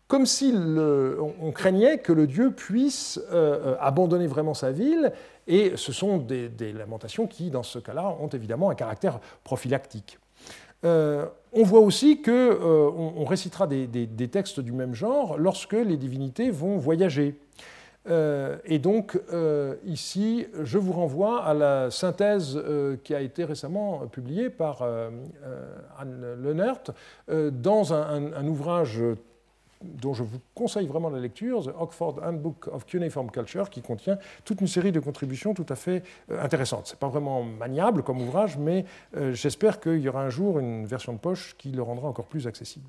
[0.09, 5.13] comme si on, craignait que le dieu puisse euh, abandonner vraiment sa ville,
[5.47, 10.19] et ce sont des, lamentations qui, dans ce cas-là, ont évidemment un caractère prophylactique.
[10.83, 16.79] on voit aussi qu'on on récitera des textes du même genre lorsque les divinités vont
[16.79, 17.39] voyager.
[18.09, 23.45] Euh, et donc, euh, ici, je vous renvoie à la synthèse euh, qui a été
[23.45, 26.83] récemment publiée par Anne Lenert
[27.29, 29.01] dans un, ouvrage
[29.83, 34.19] dont je vous conseille vraiment la lecture, The Oxford Handbook of Cuneiform Culture, qui contient
[34.45, 36.89] toute une série de contributions tout à fait intéressantes.
[36.89, 38.85] Ce n'est pas vraiment maniable comme ouvrage, mais
[39.33, 42.47] j'espère qu'il y aura un jour une version de poche qui le rendra encore plus
[42.47, 42.89] accessible.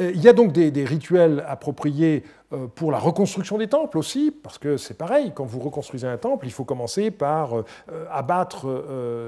[0.00, 4.30] Euh, il y a donc des, rituels appropriés euh, pour la reconstruction des temples aussi,
[4.30, 7.64] parce que c'est pareil, quand vous reconstruisez un temple, il faut commencer par euh,
[8.10, 8.66] abattre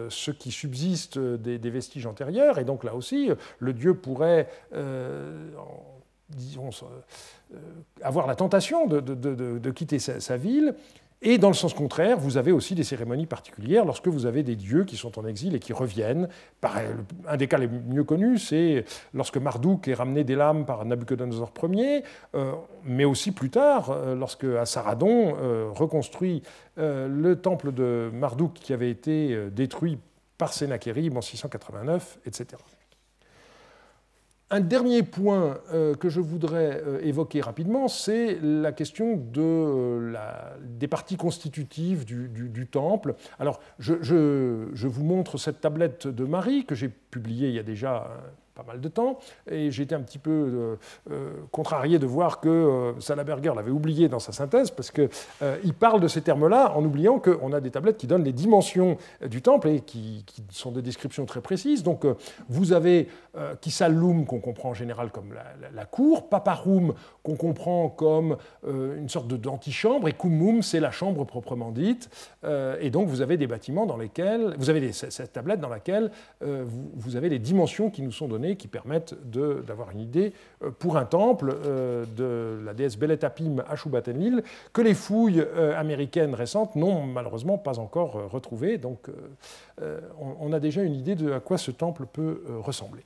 [0.09, 4.49] ce qui subsiste des, vestiges antérieurs, et donc là aussi, le dieu pourrait,
[8.03, 10.75] avoir la tentation de, quitter sa ville.
[11.23, 14.55] Et dans le sens contraire, vous avez aussi des cérémonies particulières lorsque vous avez des
[14.55, 16.29] dieux qui sont en exil et qui reviennent.
[17.27, 21.53] Un des cas les mieux connus, c'est lorsque Marduk est ramené des lames par Nabucodonosor
[21.73, 22.53] Ier, euh,
[22.85, 26.43] mais aussi plus tard, euh, lorsque Assaradon euh, reconstruit
[26.77, 29.99] le temple de Marduk qui avait été détruit
[30.37, 32.59] par Sennacherib en 689, etc.
[34.49, 40.15] Un dernier point euh, que je voudrais euh, évoquer rapidement, c'est la question euh,
[40.63, 43.17] des parties constitutives du, temple.
[43.41, 48.09] Alors, je, vous montre cette tablette de Marie que j'ai publiée il y a déjà
[48.57, 49.19] pas mal de temps,
[49.51, 50.77] et j'ai été un petit peu euh,
[51.11, 55.11] euh, contrarié de voir que euh, Salaberger l'avait oublié dans sa synthèse, parce qu'il
[55.63, 58.97] il parle de ces termes-là en oubliant qu'on a des tablettes qui donnent les dimensions
[59.25, 61.83] du temple et qui, sont des descriptions très précises.
[61.83, 62.07] Donc
[62.49, 63.09] vous avez
[63.61, 65.35] Kisallum, qu'on comprend en général comme
[65.75, 71.73] la, cour, Paparum, qu'on comprend comme une sorte d'antichambre, et Kumum, c'est la chambre proprement
[71.73, 72.09] dite.
[72.81, 77.17] et donc vous avez des bâtiments dans lesquels, vous avez cette tablette dans laquelle vous
[77.17, 80.33] avez les dimensions qui nous sont données qui permettent d'avoir une idée
[80.63, 85.79] euh, pour un temple euh, de la déesse Beletapim à Shubatenlil que les fouilles euh,
[85.79, 88.79] américaines récentes n'ont malheureusement pas encore retrouvé.
[88.79, 89.09] Donc
[90.41, 93.03] on a déjà une idée de à quoi ce temple peut ressembler.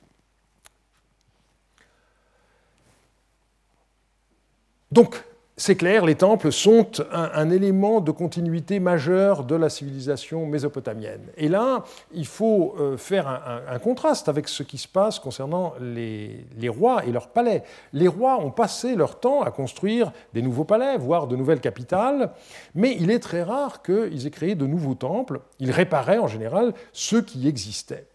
[4.91, 5.23] Donc,
[5.61, 11.21] c'est clair, les temples sont un, élément de continuité majeur de la civilisation mésopotamienne.
[11.37, 11.83] Et là,
[12.15, 13.27] il faut euh, faire
[13.69, 17.61] un, contraste avec ce qui se passe concernant les, rois et leurs palais.
[17.93, 22.31] Les rois ont passé leur temps à construire des nouveaux palais, voire de nouvelles capitales,
[22.73, 25.41] mais il est très rare qu'ils aient créé de nouveaux temples.
[25.59, 28.07] Ils réparaient en général ceux qui existaient.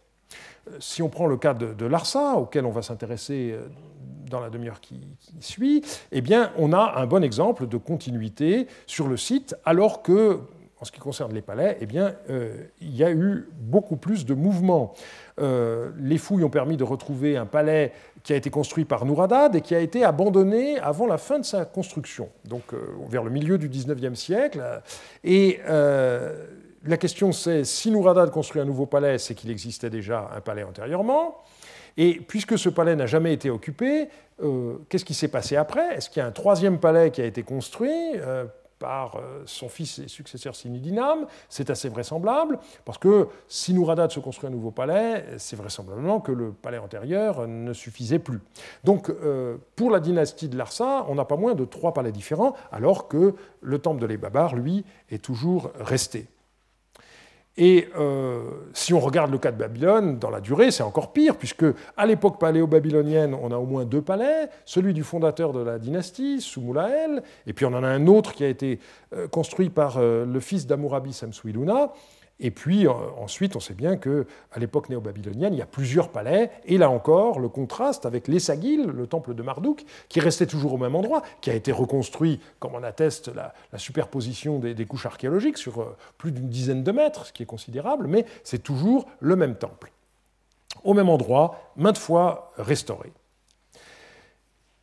[0.67, 3.69] Euh, si on prend le cas de, de Larsa, auquel on va s'intéresser euh,
[4.29, 5.01] dans la demi-heure qui,
[5.41, 10.41] suit, eh bien, on a un bon exemple de continuité sur le site, alors que,
[10.81, 14.27] en ce qui concerne les palais, eh bien, euh, il y a eu beaucoup plus
[14.27, 14.95] de mouvements.
[15.41, 19.55] Euh, les fouilles ont permis de retrouver un palais qui a été construit par Nouradad
[19.55, 23.31] et qui a été abandonné avant la fin de sa construction, donc euh, vers le
[23.31, 24.63] milieu du 19e siècle.
[25.25, 25.61] Et
[26.89, 30.63] la question c'est, si Nouradad construit un nouveau palais, c'est qu'il existait déjà un palais
[30.63, 31.43] antérieurement.
[31.97, 34.09] Et puisque ce palais n'a jamais été occupé,
[34.89, 35.97] qu'est-ce qui s'est passé après?
[35.97, 38.21] Est-ce qu'il y a un troisième palais qui a été construit
[38.79, 44.21] par euh, son fils et successeur Sinudinam, c'est assez vraisemblable, parce que si Nouradat se
[44.21, 48.41] construit un nouveau palais, c'est vraisemblablement que le palais antérieur ne suffisait plus.
[48.85, 52.55] Donc euh, pour la dynastie de Larsa, on n'a pas moins de trois palais différents,
[52.73, 56.27] alors que le temple de les Babars, lui, est toujours resté.
[57.59, 61.37] Et euh, si on regarde le cas de Babylone, dans la durée, c'est encore pire,
[61.37, 61.65] puisque
[61.97, 66.43] à l'époque paléo-babylonienne, on a au moins deux palais, celui du fondateur de la dynastie,
[66.43, 68.79] Sumulael, et puis on en a un autre qui a été
[69.15, 71.93] euh, construit par euh, le fils d'Amurabi Samsuiluna,
[72.39, 76.77] et puis ensuite, on sait bien qu'à l'époque néo-babylonienne, il y a plusieurs palais, et
[76.77, 80.95] là encore, le contraste avec l'Essagil, le temple de Marduk, qui restait toujours au même
[80.95, 85.97] endroit, qui a été reconstruit, comme on atteste la, superposition des, couches archéologiques, sur euh,
[86.19, 89.91] plus d'une dizaine de mètres, ce qui est considérable, mais c'est toujours le même temple,
[90.85, 93.13] au même endroit, maintes fois restauré.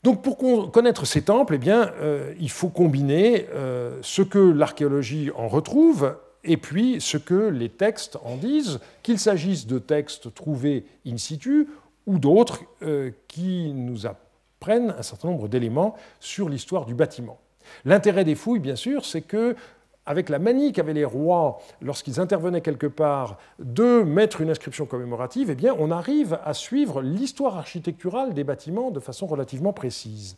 [0.01, 0.37] Donc pour
[0.71, 6.15] connaître ces temples, eh bien, euh, il faut combiner euh, ce que l'archéologie en retrouve
[6.43, 11.67] et puis ce que les textes en disent, qu'il s'agisse de textes trouvés in situ
[12.05, 17.39] ou d'autres euh, qui nous apprennent un certain nombre d'éléments sur l'histoire du bâtiment.
[17.85, 19.55] L'intérêt des fouilles, bien sûr, c'est que
[20.05, 25.49] avec la manie qu'avaient les rois lorsqu'ils intervenaient quelque part de mettre une inscription commémorative,
[25.49, 30.35] eh on arrive à suivre l'histoire architecturale des bâtiments de façon relativement précise.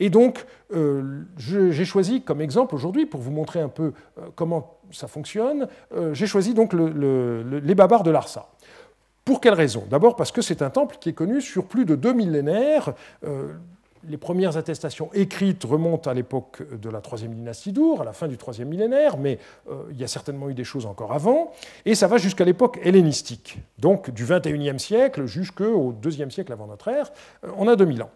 [0.00, 4.78] Et donc, euh, j'ai choisi comme exemple aujourd'hui, pour vous montrer un peu euh, comment
[4.90, 8.48] ça fonctionne, euh, j'ai choisi donc les Babars de Larsa.
[9.24, 9.84] Pour quelle raison?
[9.90, 12.94] D'abord parce que c'est un temple qui est connu sur plus de deux millénaires
[14.08, 18.28] les premières attestations écrites remontent à l'époque de la troisième dynastie d'Our, à la fin
[18.28, 19.38] du troisième millénaire, mais
[19.70, 21.52] euh, il y a certainement eu des choses encore avant,
[21.84, 26.88] et ça va jusqu'à l'époque hellénistique, donc du 21e siècle jusqu'au deuxième siècle avant notre
[26.88, 27.10] ère,
[27.44, 28.10] euh, on a 2000 ans.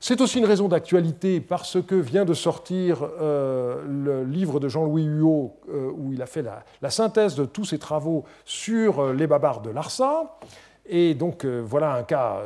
[0.00, 5.04] C'est aussi une raison d'actualité parce que vient de sortir euh, le livre de Jean-Louis
[5.04, 5.54] Huot
[5.96, 9.70] où il a fait la, la, synthèse de tous ses travaux sur les babards de
[9.70, 10.40] Larsa.
[10.86, 12.40] Et donc voilà un cas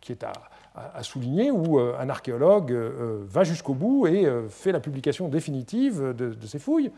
[0.00, 0.32] qui est à,
[0.74, 5.28] à souligner, où euh, un archéologue euh, euh, va jusqu'au bout et fait la publication
[5.28, 6.90] définitive de, ses fouilles.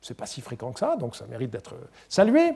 [0.00, 1.74] Ce n'est pas si fréquent que ça, donc ça mérite d'être
[2.08, 2.54] salué.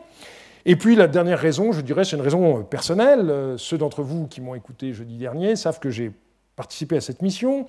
[0.64, 3.56] Et puis la dernière raison, je dirais, c'est une raison personnelle.
[3.58, 6.12] Ceux d'entre vous qui m'ont écouté jeudi dernier savent que j'ai
[6.54, 7.66] participé à cette mission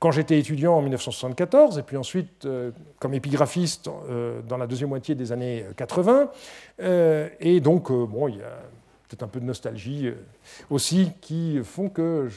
[0.00, 2.48] quand j'étais étudiant en 1974, et puis ensuite
[2.98, 3.88] comme épigraphiste
[4.48, 6.28] dans la deuxième moitié des années 80.
[7.38, 8.58] et donc, bon, il y a
[9.12, 10.14] peut-être un peu de nostalgie euh,
[10.70, 12.28] aussi, qui font que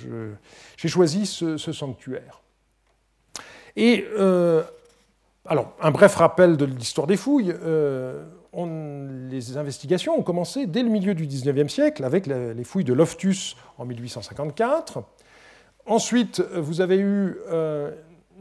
[0.78, 2.42] j'ai choisi ce, sanctuaire.
[3.78, 4.64] Et euh,
[5.46, 7.54] alors, un bref rappel de l'histoire des fouilles.
[7.64, 8.26] Euh,
[9.30, 13.58] les investigations ont commencé dès le milieu du XIXe siècle avec les fouilles de Loftus
[13.78, 15.04] en 1854.
[15.86, 17.36] Ensuite, vous avez eu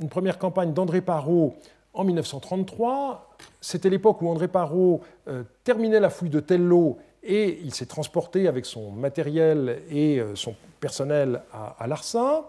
[0.01, 1.57] une première campagne d'André Parot
[1.94, 3.37] en 1933.
[3.61, 5.01] C'était l'époque où André Parot
[5.64, 10.55] terminait la fouille de Tello et il s'est transporté avec son matériel et euh, son
[10.81, 12.49] personnel à, à Larsa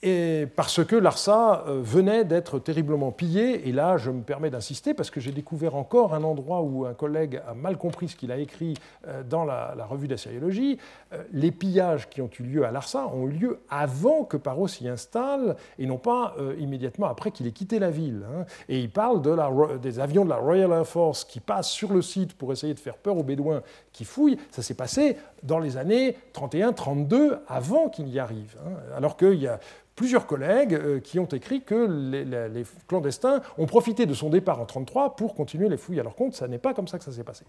[0.00, 3.68] et parce que Larsa euh, venait d'être terriblement pillé.
[3.68, 6.94] Et là, je me permets d'insister parce que j'ai découvert encore un endroit où un
[6.94, 8.74] collègue a mal compris ce qu'il a écrit
[9.08, 10.78] euh, dans la, revue d'assyriologie.
[11.12, 14.68] Euh, les pillages qui ont eu lieu à Larsa ont eu lieu avant que Paro
[14.68, 18.24] s'y installe et non pas immédiatement après qu'il ait quitté la ville.
[18.30, 18.44] Hein.
[18.68, 21.92] Et il parle de la, des avions de la Royal Air Force qui passent sur
[21.92, 24.38] le site pour essayer de faire peur aux Bédouins qui fouillent.
[24.50, 28.56] Ça s'est passé dans les années 31-32 avant qu'il y arrive.
[28.64, 28.72] Hein.
[28.96, 29.58] Alors qu'il y a
[29.98, 34.62] plusieurs collègues euh, qui ont écrit que les, clandestins ont profité de son départ en
[34.62, 36.34] 1933 pour continuer les fouilles à leur compte.
[36.34, 37.44] Ça n'est pas comme ça que ça s'est passé.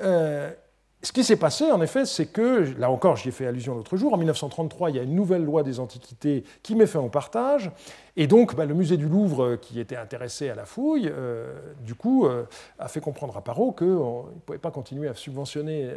[0.00, 0.50] Euh,
[1.02, 3.98] ce qui s'est passé, en effet, c'est que, là encore, j'y ai fait allusion l'autre
[3.98, 7.10] jour, en 1933, il y a une nouvelle loi des antiquités qui met fin au
[7.10, 7.70] partage,
[8.16, 11.12] et donc bah, le musée du Louvre, euh, qui était intéressé à la fouille,
[11.82, 12.26] du coup,
[12.78, 15.90] a fait comprendre à Parot qu'il ne pouvait pas continuer à subventionner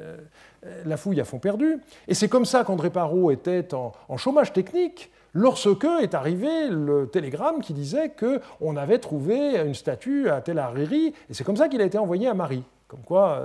[0.84, 1.80] la fouille à fond perdu.
[2.10, 7.62] Et c'est comme ça qu'André Parot était en chômage technique, lorsque est arrivé le télégramme
[7.62, 11.80] qui disait qu'on avait trouvé une statue à Tel Hariri, et c'est comme ça qu'il
[11.80, 12.64] a été envoyé à Marie.
[12.88, 13.44] Comme quoi,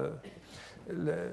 [0.90, 1.28] euh,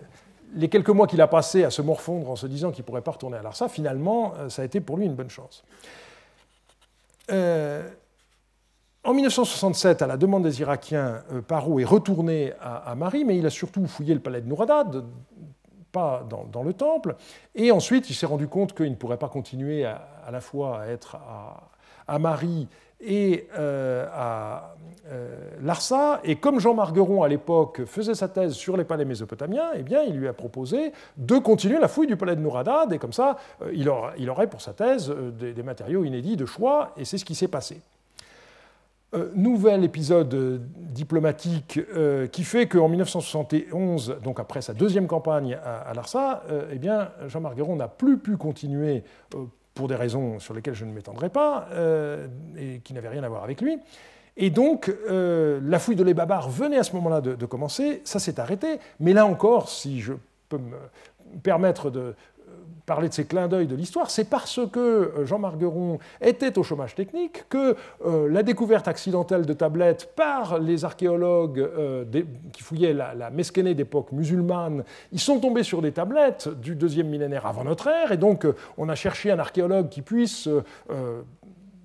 [0.53, 3.01] les quelques mois qu'il a passés à se morfondre en se disant qu'il ne pourrait
[3.01, 5.64] pas retourner à Larsa, finalement, euh, ça a été pour lui une bonne chance.
[7.32, 7.88] Euh,
[9.05, 13.49] en 1967, à la demande des Irakiens, Paro est retourné à, Marie, mais il a
[13.49, 15.05] surtout fouillé le palais de Nouradad,
[15.91, 17.16] pas dans, le temple.
[17.55, 20.88] Et ensuite, il s'est rendu compte qu'il ne pourrait pas continuer à, la fois à
[20.88, 21.18] être
[22.08, 22.68] à, Marie
[23.02, 24.76] et à
[25.62, 26.20] Larsa.
[26.24, 30.02] Et comme Jean Margueron, à l'époque, faisait sa thèse sur les palais mésopotamiens, eh bien,
[30.02, 33.38] il lui a proposé de continuer la fouille du palais de Nouradad, et comme ça,
[33.74, 37.48] il aurait pour sa thèse des matériaux inédits de choix, et c'est ce qui s'est
[37.48, 37.80] passé.
[39.16, 45.58] Euh, nouvel épisode euh, diplomatique euh, qui fait qu'en 1971, donc après sa deuxième campagne
[45.66, 49.04] à, Larsa, eh bien, Jean Margueron n'a plus pu continuer
[49.80, 51.70] pour des raisons sur lesquelles je ne m'étendrai pas
[52.58, 53.80] et qui n'avaient rien à voir avec lui.
[54.36, 58.42] Et donc, la fouille de les Babars venait à ce moment-là de commencer, ça s'est
[58.42, 60.12] arrêté, mais là encore, si je
[60.50, 60.76] peux me
[61.44, 62.14] permettre de,
[62.90, 66.64] parler de ces clins d'œil de l'histoire, c'est parce que euh, Jean Margueron était au
[66.64, 72.04] chômage technique que euh, la découverte accidentelle de tablettes par les archéologues euh,
[72.52, 77.10] qui fouillaient la, la Mesquenée d'époque musulmane, ils sont tombés sur des tablettes du deuxième
[77.10, 78.48] millénaire avant notre ère, et donc
[78.80, 80.50] on a cherché un archéologue qui puisse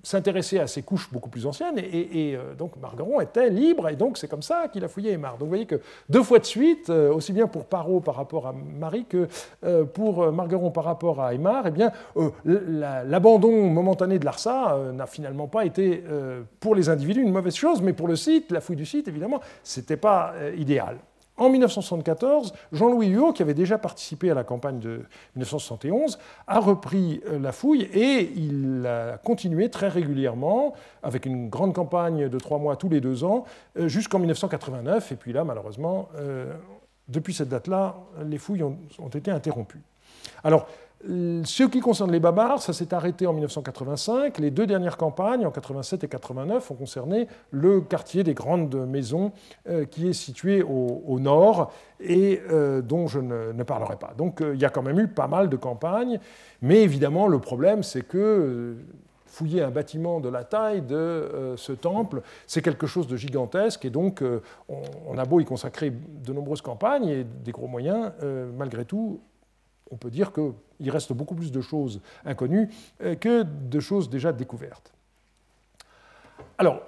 [0.05, 4.19] s'intéresser à ces couches beaucoup plus anciennes, et, euh, donc Margueron était libre, et donc
[4.19, 5.33] c'est comme ça qu'il a fouillé Aymar.
[5.33, 8.45] Donc vous voyez que deux fois de suite, euh, aussi bien pour Parot par rapport
[8.45, 9.27] à Marie que
[9.63, 11.89] euh, pour Margueron par rapport à Aymar, eh
[12.45, 16.03] l'abandon momentané de l'Arsa n'a finalement pas été
[16.59, 19.39] pour les individus une mauvaise chose, mais pour le site, la fouille du site, évidemment,
[19.63, 20.97] c'était pas idéal.
[21.37, 25.01] En 1974, Jean-Louis Huot, qui avait déjà participé à la campagne de
[25.35, 26.17] 1971,
[26.47, 30.73] a repris euh, la fouille et il a continué très régulièrement,
[31.03, 33.43] avec une grande campagne de trois mois tous les deux ans,
[33.77, 35.11] euh, jusqu'en 1989.
[35.11, 36.53] Et puis là, malheureusement, euh,
[37.09, 39.83] depuis cette date-là, les fouilles ont, ont été interrompues.
[40.43, 40.67] Alors,
[41.07, 44.39] ce qui concerne les Babars, ça s'est arrêté en 1985.
[44.39, 49.31] Les deux dernières campagnes, en 87 et 89, ont concerné le quartier des grandes maisons
[49.69, 54.13] euh, qui est situé au, nord et euh, dont je ne, parlerai pas.
[54.17, 56.19] Donc euh, il y a quand même eu pas mal de campagnes,
[56.61, 58.75] mais évidemment le problème c'est que
[59.25, 63.89] fouiller un bâtiment de la taille de ce temple, c'est quelque chose de gigantesque, et
[63.89, 64.23] donc
[64.69, 68.11] on, a beau y consacrer de nombreuses campagnes et des gros moyens,
[68.57, 69.19] malgré tout,
[69.91, 70.31] on peut dire
[70.77, 72.69] qu'il reste beaucoup plus de choses inconnues
[73.01, 74.91] euh, que de choses déjà découvertes.
[76.57, 76.81] Alors,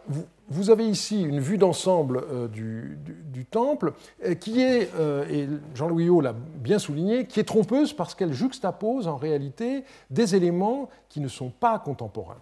[0.47, 3.93] vous, avez ici une vue d'ensemble euh, du, temple
[4.25, 4.89] euh, qui est,
[5.29, 10.35] et Jean-Louis Haut l'a bien souligné, qui est trompeuse parce qu'elle juxtapose en réalité des
[10.35, 12.41] éléments qui ne sont pas contemporains.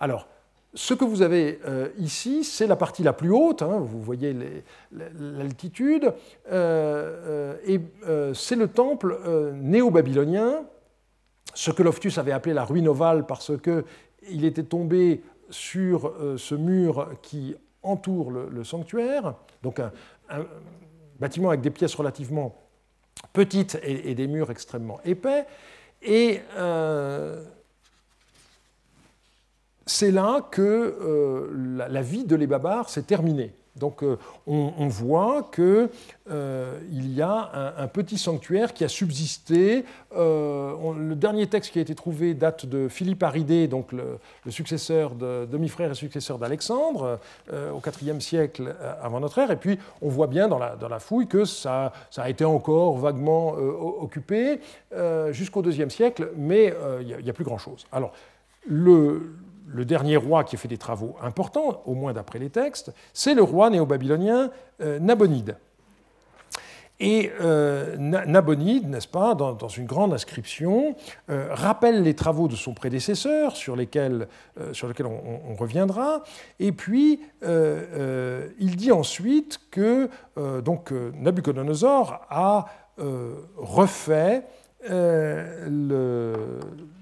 [0.00, 0.26] Alors,
[0.74, 4.36] ce que vous avez euh, ici, c'est la partie la plus haute, hein, vous voyez
[4.92, 6.12] l'altitude,
[6.50, 7.80] euh, euh, et
[8.34, 9.18] c'est le temple
[9.54, 10.64] néo-babylonien,
[11.54, 17.08] ce que Loftus avait appelé la ruine ovale parce qu'il était tombé sur ce mur
[17.22, 19.90] qui entoure le, sanctuaire, donc un,
[21.18, 22.54] bâtiment avec des pièces relativement
[23.32, 25.46] petites et, et des murs extrêmement épais,
[26.02, 26.40] et
[29.90, 32.48] c'est là que euh, la, vie de les
[32.86, 33.52] s'est terminée.
[33.76, 35.88] Donc euh, on, voit qu'il
[36.30, 39.84] euh, y a un, petit sanctuaire qui a subsisté.
[40.14, 44.18] le dernier texte qui a été trouvé date de Philippe Aridé, donc le,
[44.50, 47.18] successeur de demi-frère et successeur d'Alexandre,
[47.52, 49.50] au IVe siècle avant notre ère.
[49.50, 53.54] Et puis on voit bien dans la, fouille que ça, ça, a été encore vaguement
[53.54, 54.60] occupé
[55.30, 57.86] jusqu'au IIe siècle, mais il n'y a, a, plus grand-chose.
[57.92, 58.12] Alors
[58.66, 59.32] le,
[59.72, 63.34] le dernier roi qui a fait des travaux importants, au moins d'après les textes, c'est
[63.34, 64.50] le roi néo-babylonien
[64.80, 65.56] euh, Nabonide.
[67.02, 70.96] Et euh, Nabonide, n'est-ce pas, dans, une grande inscription,
[71.30, 74.28] euh, rappelle les travaux de son prédécesseur, sur lesquels,
[74.72, 76.22] sur lesquels on, reviendra,
[76.58, 80.10] et puis il dit ensuite que
[80.60, 82.66] donc, Nabucodonosor a
[83.56, 84.44] refait
[84.88, 86.60] le,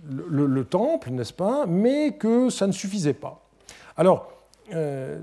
[0.08, 3.44] le, temple, n'est-ce pas, mais que ça ne suffisait pas.
[3.96, 4.30] Alors,
[4.74, 5.20] euh,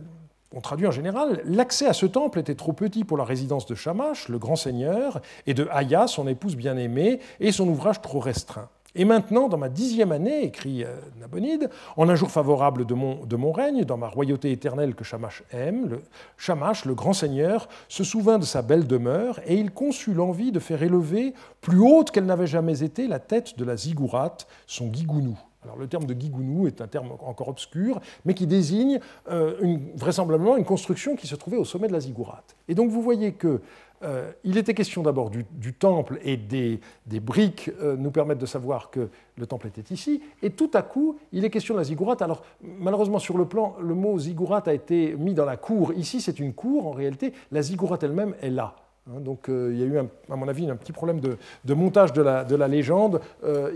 [0.53, 3.75] on traduit en général, l'accès à ce temple était trop petit pour la résidence de
[3.75, 8.69] Shamash, le grand seigneur, et de Aya, son épouse bien-aimée, et son ouvrage trop restreint.
[8.97, 13.51] Et maintenant, dans ma dixième année, écrit euh, Nabonide, en un jour favorable de mon,
[13.51, 16.01] règne, dans ma royauté éternelle que Shamash aime, le,
[16.37, 20.59] Shamash, le grand seigneur, se souvint de sa belle demeure, et il conçut l'envie de
[20.59, 25.37] faire élever, plus haute qu'elle n'avait jamais été, la tête de la ziggourate, son guigounou.
[25.65, 30.57] Alors, le terme de guigounou est un terme encore obscur, mais qui désigne euh, vraisemblablement
[30.57, 32.55] une construction qui se trouvait au sommet de la ziggourate.
[32.67, 33.61] Et donc vous voyez que
[34.03, 36.79] euh, il était question d'abord du, temple et des,
[37.19, 40.21] briques euh, nous permettent de savoir que le temple était ici.
[40.41, 42.21] Et tout à coup, il est question de la ziggourate.
[42.21, 45.93] Alors, malheureusement, sur le plan, le mot ziggourate a été mis dans la cour.
[45.93, 47.33] Ici, c'est une cour, en réalité.
[47.51, 48.75] La ziggourate elle-même est là.
[49.07, 52.11] Hein, donc euh, il y a eu, à mon avis, un petit problème de, montage
[52.11, 53.21] de la, de la légende.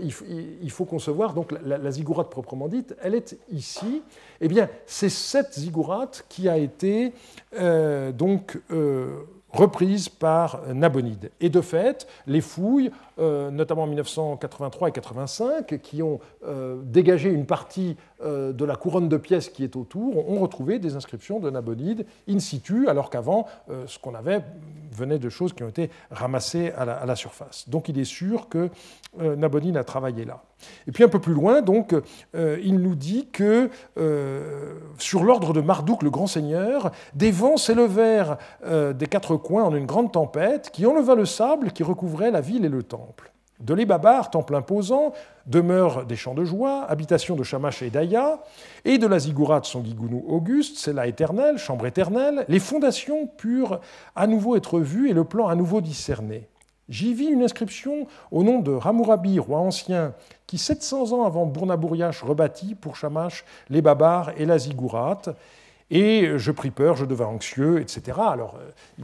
[0.02, 4.02] Il, faut concevoir donc la, la, ziggourate proprement dite, elle est ici.
[4.40, 7.12] Eh bien, c'est cette ziggourate qui a été
[8.12, 8.58] donc
[9.52, 11.30] reprise par Nabonide.
[11.40, 12.90] Et de fait, les fouilles,
[13.20, 16.20] notamment en 1983 et 1985, qui ont
[16.82, 21.40] dégagé une partie de la couronne de pièces qui est autour, ont retrouvé des inscriptions
[21.40, 23.46] de Nabonide in situ, alors qu'avant,
[23.86, 24.42] ce qu'on avait
[24.92, 27.68] venait de choses qui ont été ramassées à la, surface.
[27.68, 28.70] Donc il est sûr que
[29.20, 30.42] euh, Nabonide a travaillé là.
[30.86, 31.94] Et puis un peu plus loin, donc,
[32.34, 37.56] euh, il nous dit que euh, sur l'ordre de Marduk, le grand seigneur, des vents
[37.56, 42.40] s'élevèrent des quatre coins en une grande tempête qui enleva le sable qui recouvrait la
[42.40, 43.09] ville et le temple.
[43.60, 45.12] De l'Ebabar, temple imposant,
[45.46, 48.40] demeure des champs de joie, habitation de Shamash et d'Aya,
[48.84, 53.80] et de la Ziggurat, son Gigounou Auguste, c'est la éternelle, chambre éternelle, les fondations purent
[54.16, 56.48] à nouveau être vues et le plan à nouveau discerné.
[56.88, 60.12] J'y vis une inscription au nom de Hammurabi, roi ancien,
[60.46, 65.22] qui 700 ans avant Bournabouriache rebâtit pour Shamash les Babars et la Ziggurat.
[65.90, 68.18] Et je pris peur, je devins anxieux, etc.
[68.18, 69.02] Alors, euh,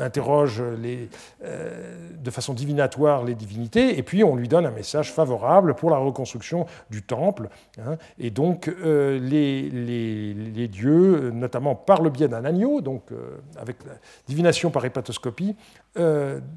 [0.00, 1.08] interroge les,
[1.44, 5.90] euh, de façon divinatoire les divinités, et puis on lui donne un message favorable pour
[5.90, 7.48] la reconstruction du temple.
[7.78, 7.96] Hein.
[8.18, 13.76] et donc euh, les, les, dieux, notamment par le biais d'un agneau, donc euh, avec
[13.84, 13.94] la
[14.26, 15.56] divination par hépatoscopie,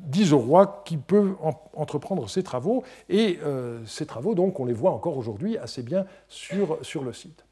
[0.07, 1.35] disent au roi qu'il peut
[1.75, 3.39] entreprendre ses travaux, et
[3.85, 7.45] ces travaux, donc, on les voit encore aujourd'hui assez bien sur, sur le site.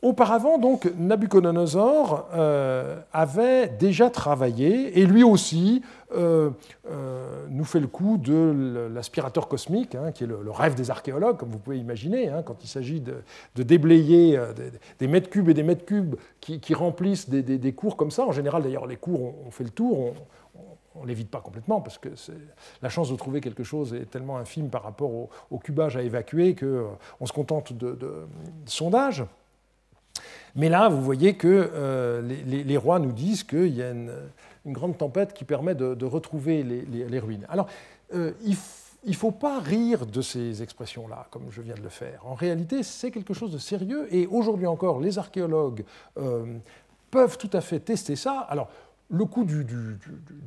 [0.00, 5.82] Auparavant, donc, Nabucodonosor euh, avait déjà travaillé, et lui aussi
[6.14, 6.50] euh,
[6.88, 11.36] euh, nous fait le coup de l'aspirateur cosmique, hein, qui est le, rêve des archéologues,
[11.36, 13.24] comme vous pouvez imaginer, hein, quand il s'agit de,
[13.60, 14.38] déblayer
[15.00, 18.24] des, mètres cubes et des mètres cubes qui, remplissent des, cours comme ça.
[18.24, 20.14] En général, d'ailleurs, les cours, on, fait le tour,
[20.94, 22.10] on, ne les vide pas complètement, parce que
[22.82, 25.10] la chance de trouver quelque chose est tellement infime par rapport
[25.50, 28.28] au, cubage à évacuer qu'on se contente de, de
[28.66, 29.24] sondages.
[30.56, 34.12] Mais là, vous voyez que euh, les, rois nous disent qu'il y a une,
[34.66, 37.46] grande tempête qui permet de, retrouver les, ruines.
[37.48, 37.68] Alors,
[38.14, 38.56] euh, il
[39.06, 42.20] ne faut pas rire de ces expressions-là, comme je viens de le faire.
[42.26, 45.84] En réalité, c'est quelque chose de sérieux, et aujourd'hui encore, les archéologues
[46.18, 46.44] euh,
[47.10, 48.40] peuvent tout à fait tester ça.
[48.50, 48.68] Alors,
[49.10, 49.66] le coup du,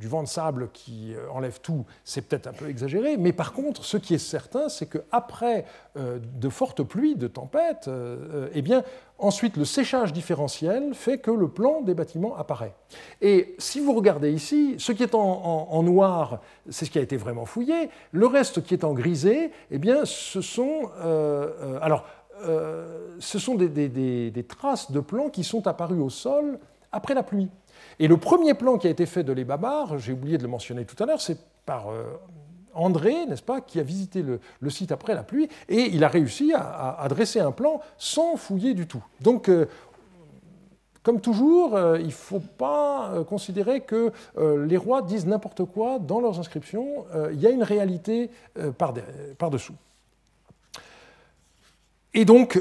[0.02, 3.84] vent de sable qui euh, enlève tout, c'est peut-être un peu exagéré, mais par contre,
[3.84, 5.64] ce qui est certain, c'est qu'après
[5.96, 8.84] euh, de fortes pluies, de tempêtes, euh, eh bien,
[9.18, 12.74] ensuite, le séchage différentiel fait que le plan des bâtiments apparaît.
[13.20, 17.16] Et si vous regardez ici, ce qui est en, noir, c'est ce qui a été
[17.16, 17.90] vraiment fouillé.
[18.12, 20.90] Le reste qui est en grisé, eh bien, ce sont...
[21.80, 22.04] alors,
[23.20, 26.58] ce sont des, traces de plans qui sont apparus au sol
[26.92, 27.48] après la pluie.
[27.98, 29.46] Et le premier plan qui a été fait de Les
[29.98, 32.04] j'ai oublié de le mentionner tout à l'heure, c'est par euh,
[32.74, 36.52] André, n'est-ce pas, qui a visité le, site après la pluie, et il a réussi
[36.54, 39.04] à, dresser un plan sans fouiller du tout.
[39.20, 39.66] Donc, euh,
[41.02, 46.20] comme toujours, euh, il ne faut pas considérer que les rois disent n'importe quoi dans
[46.20, 47.04] leurs inscriptions.
[47.32, 48.30] il y a une réalité
[49.38, 49.74] par-dessous.
[52.14, 52.60] Et donc,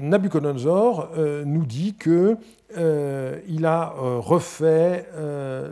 [0.00, 1.10] Nabucodonosor
[1.44, 2.36] nous dit que
[2.76, 5.70] euh, a euh, refait euh,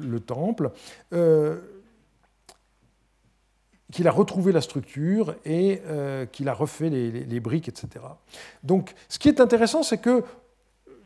[0.00, 0.70] le, temple,
[3.92, 5.82] qu'il a retrouvé la structure et
[6.32, 8.04] qu'il a refait les, briques, etc.
[8.62, 10.22] Donc, ce qui est intéressant, c'est que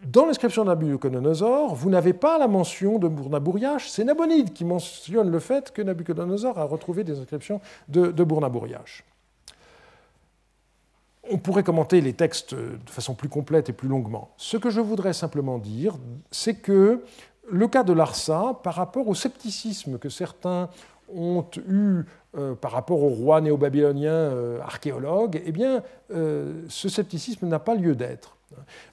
[0.05, 5.31] dans l'inscription de Nabucodonosor, vous n'avez pas la mention de Bournabouriache, c'est Nabonide qui mentionne
[5.31, 8.25] le fait que Nabucodonosor a retrouvé des inscriptions de, de.
[11.31, 14.31] On pourrait commenter les textes de façon plus complète et plus longuement.
[14.37, 15.97] Ce que je voudrais simplement dire,
[16.31, 17.03] c'est que
[17.49, 20.69] le cas de Larsa, par rapport au scepticisme que certains
[21.15, 22.03] ont eu
[22.37, 27.75] euh, par rapport au roi néo-babylonien euh, archéologue, eh bien, euh, ce scepticisme n'a pas
[27.75, 28.36] lieu d'être.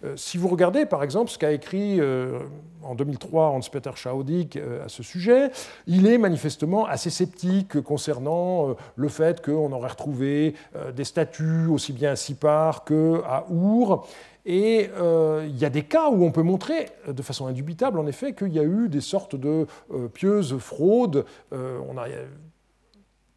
[0.03, 2.39] Euh, si vous regardez par exemple ce qu'a écrit euh,
[2.81, 5.51] en 2003 Hans-Peter Schaudig euh, à ce sujet,
[5.85, 10.55] il est manifestement assez sceptique concernant le fait qu'on aurait retrouvé
[10.95, 14.07] des statues aussi bien à Sipar qu'à Our.
[14.45, 14.89] Et
[15.45, 18.53] il y a des cas où on peut montrer de façon indubitable, en effet, qu'il
[18.53, 19.67] y a eu des sortes de
[20.13, 21.25] pieuses fraudes.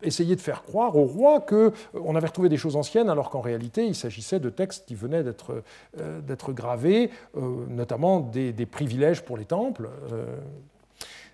[0.02, 3.40] Essayer de faire croire au roi qu'on euh, avait retrouvé des choses anciennes, alors qu'en
[3.40, 5.62] réalité, il s'agissait de textes qui venaient d'être
[5.98, 9.88] euh, gravés, euh, notamment des, privilèges pour les temples.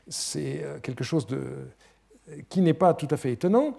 [0.09, 1.27] C'est quelque chose
[2.49, 3.77] qui n'est pas tout à fait étonnant.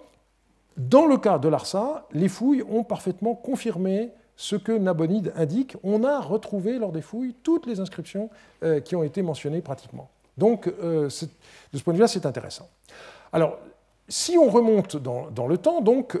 [0.76, 5.76] Dans le cas de Larsa, les fouilles ont parfaitement confirmé ce que Nabonide indique.
[5.84, 8.28] On a retrouvé lors des fouilles toutes les inscriptions
[8.84, 10.10] qui ont été mentionnées pratiquement.
[10.36, 11.26] Donc, de ce
[11.84, 12.68] point de vue-là, c'est intéressant.
[13.32, 13.58] Alors,
[14.08, 16.18] si on remonte dans, le temps, donc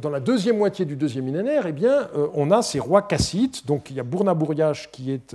[0.00, 3.66] dans la deuxième moitié du deuxième millénaire, eh bien, on a ces rois cassites.
[3.66, 5.34] Donc il y a Bournabouriache qui est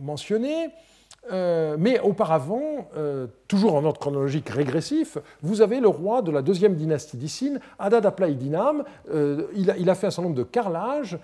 [0.00, 0.70] mentionné,
[1.30, 6.40] euh, mais auparavant, euh, toujours en ordre chronologique régressif, vous avez le roi de la
[6.40, 8.84] deuxième dynastie d'Issine, Adad Aplaïdinam.
[9.12, 11.18] Euh, il, a, fait un certain nombre de carrelages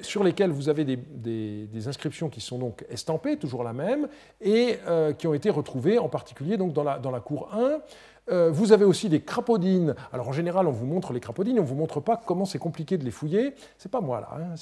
[0.00, 4.08] sur lesquels vous avez des, inscriptions qui sont donc estampées, toujours la même,
[4.40, 4.78] et
[5.18, 7.80] qui ont été retrouvées en particulier donc, dans, la, dans la cour 1.
[8.28, 9.94] Vous avez aussi des crapaudines.
[10.12, 12.58] Alors en général, on vous montre les crapaudines, on ne vous montre pas comment c'est
[12.58, 13.54] compliqué de les fouiller.
[13.78, 14.54] C'est pas moi là, hein.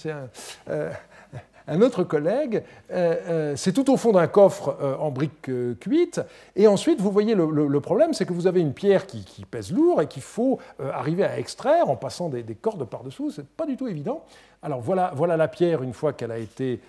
[0.69, 0.91] un,
[1.71, 6.21] un autre collègue, euh, euh, c'est tout au fond d'un coffre euh, en briques cuites.
[6.57, 10.03] Et ensuite, vous voyez, le, problème, c'est que vous avez une pierre qui, pèse lourd
[10.03, 10.59] et qu'il faut
[10.93, 13.31] arriver à extraire en passant des, cordes par-dessous.
[13.31, 14.25] C'est pas du tout évident.
[14.63, 16.81] Alors voilà, voilà la pierre une fois qu'elle a été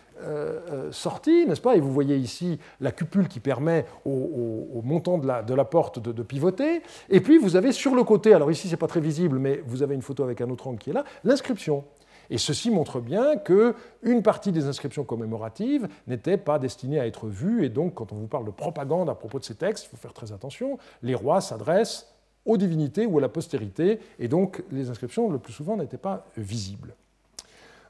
[0.92, 1.76] sortie, n'est-ce pas?
[1.76, 6.24] Et vous voyez ici la cupule qui permet au, montant de la, porte de, de,
[6.24, 6.82] pivoter.
[7.10, 9.84] Et puis vous avez sur le côté, alors ici c'est pas très visible, mais vous
[9.84, 11.84] avez une photo avec un autre angle qui est là, l'inscription.
[12.32, 17.66] Et ceci montre bien qu'une partie des inscriptions commémoratives n'était pas destinée à être vue,
[17.66, 19.98] et donc quand on vous parle de propagande à propos de ces textes, il faut
[19.98, 22.08] faire très attention, les rois s'adressent
[22.46, 26.26] aux divinités ou à la postérité, et donc les inscriptions le plus souvent n'étaient pas
[26.38, 26.96] visibles.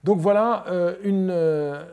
[0.04, 1.86] Donc voilà euh, une, euh,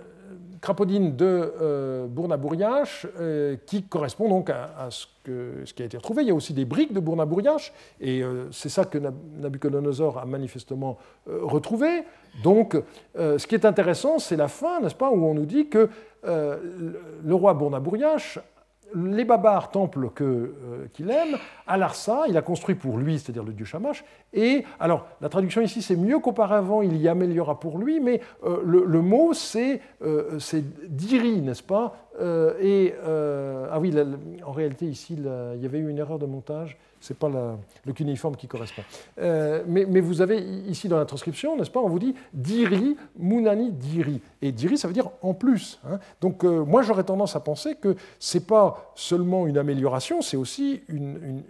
[0.61, 5.07] crapaudine de euh, Bournabouriache, euh, qui correspond donc à, ce,
[5.73, 6.23] qui a été retrouvé.
[6.23, 10.25] Il y a aussi des briques de Bournabouriache, et euh, c'est ça que Nabucodonosor a
[10.25, 12.05] manifestement retrouvé.
[12.43, 12.77] Donc,
[13.17, 15.89] ce qui est intéressant, c'est la fin, n'est-ce pas, où on nous dit que
[16.25, 18.39] le roi Bournabouriache
[18.95, 21.37] les Babars, temple euh, qu'il aime,
[21.67, 24.05] à Larsa, il a construit pour lui, c'est-à-dire le dieu Shamash.
[24.33, 28.61] Et alors, la traduction ici, c'est mieux qu'auparavant, il y améliora pour lui, mais euh,
[28.65, 30.39] le, mot, c'est euh,
[30.89, 31.97] Diri, n'est-ce pas?
[32.61, 33.95] Et ah oui,
[34.45, 37.93] en réalité, ici, il y avait eu une erreur de montage ce n'est pas le
[37.93, 38.83] cuniforme qui correspond.
[39.19, 43.71] Euh, mais, vous avez ici dans la transcription, n'est-ce pas, on vous dit diri, munani
[43.73, 44.21] diri.
[44.43, 45.79] Et diri, ça veut dire en plus.
[45.85, 45.99] Hein.
[46.21, 50.37] Donc euh, moi, j'aurais tendance à penser que ce n'est pas seulement une amélioration, c'est
[50.37, 51.43] aussi une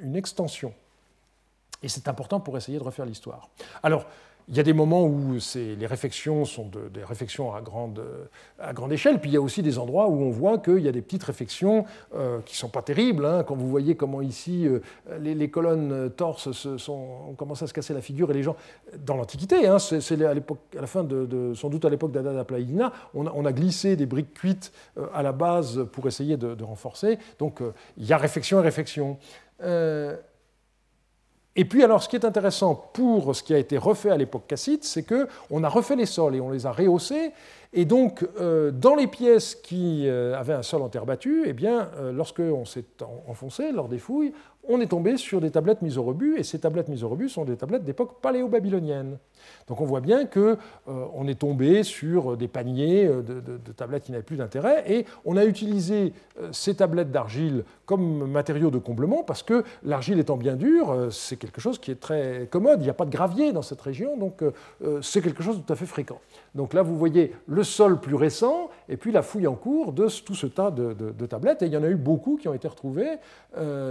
[1.83, 3.49] Et c'est important pour essayer de refaire l'histoire.
[3.83, 4.07] Alors,
[4.49, 8.01] il y a des moments où les réflexions sont des réflexions à grande,
[8.91, 11.03] échelle, puis il y a aussi des endroits où on voit qu'il y a des
[11.03, 11.85] petites réflexions
[12.15, 13.27] euh, qui ne sont pas terribles.
[13.27, 13.45] Hein.
[13.47, 14.81] quand vous voyez comment ici euh,
[15.21, 18.57] les, colonnes torses se ont commencé à se casser la figure et les gens,
[19.05, 21.07] dans l'Antiquité, hein, à, la fin
[21.55, 22.13] sans doute à l'époque
[22.47, 27.19] Plaïdina, on, a glissé des briques cuites euh, à la base pour essayer de, renforcer.
[27.39, 27.61] Donc
[27.97, 29.19] il y a réflexion et réflexion.
[31.59, 34.47] Et puis alors, ce qui est intéressant pour ce qui a été refait à l'époque
[34.47, 37.33] cassite, c'est qu'on a refait les sols et on les a rehaussés.
[37.73, 41.53] Et donc, euh, dans les pièces qui euh, avaient un sol en terre battue, eh
[41.55, 42.85] bien, euh, lorsqu'on s'est
[43.27, 44.33] enfoncé lors des fouilles,
[44.69, 47.29] on est tombé sur des tablettes mises au rebut, et ces tablettes mises au rebut
[47.29, 49.19] sont des tablettes d'époque paléo-babylonienne.
[49.67, 50.57] Donc on voit bien qu'on
[50.89, 55.37] euh, est tombé sur des paniers euh, de, tablettes qui n'avaient plus d'intérêt, et on
[55.37, 60.57] a utilisé euh, ces tablettes d'argile comme matériau de comblement, parce que l'argile étant bien
[60.57, 63.63] dure, c'est quelque chose qui est très commode, il n'y a pas de gravier dans
[63.63, 64.43] cette région, donc
[65.01, 66.21] c'est quelque chose de tout à fait fréquent.
[66.55, 70.09] Donc là, vous voyez le sol plus récent, et puis la fouille en cours de
[70.25, 72.69] tout ce tas de, tablettes, et il y en a eu beaucoup qui ont été
[72.69, 73.19] retrouvées.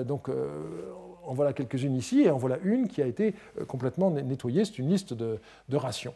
[0.06, 0.30] donc
[1.28, 4.66] en voilà quelques-unes ici, et en voilà une qui a été euh, complètement nettoyée.
[4.66, 5.40] C'est une liste de,
[5.74, 6.16] rations.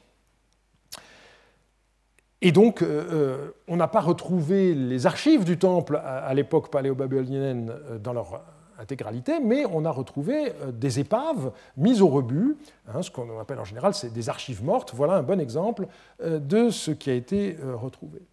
[2.42, 7.72] Et donc, euh, euh, on n'a pas retrouvé les archives du temple à, l'époque paléo-babylonienne
[8.02, 8.42] dans leur
[8.80, 12.58] intégralité, mais on a retrouvé des épaves mises au rebut,
[12.88, 14.94] hein, ce qu'on appelle en général c'est des archives mortes.
[14.96, 15.86] Voilà un bon exemple
[16.20, 18.24] de ce qui a été retrouvé.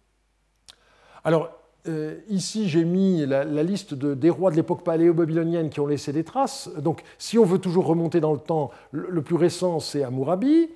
[1.29, 1.51] Alors,
[1.87, 6.23] euh, ici, j'ai mis la, liste des rois de l'époque paléo-babylonienne qui ont laissé des
[6.23, 6.71] traces.
[6.79, 10.71] Donc, si on veut toujours remonter dans le temps, le, plus récent, c'est Amurabi,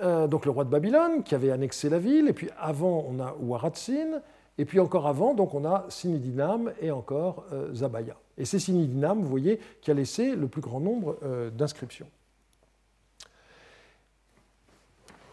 [0.00, 2.28] euh, donc le roi de Babylone, qui avait annexé la ville.
[2.28, 4.20] Et puis avant, on a Ouaratsin.
[4.58, 8.14] Et puis encore avant, donc on a Sinidinam et encore euh, Zabaya.
[8.38, 11.18] Et c'est Sinidinam, vous voyez, qui a laissé le plus grand nombre
[11.50, 12.06] d'inscriptions.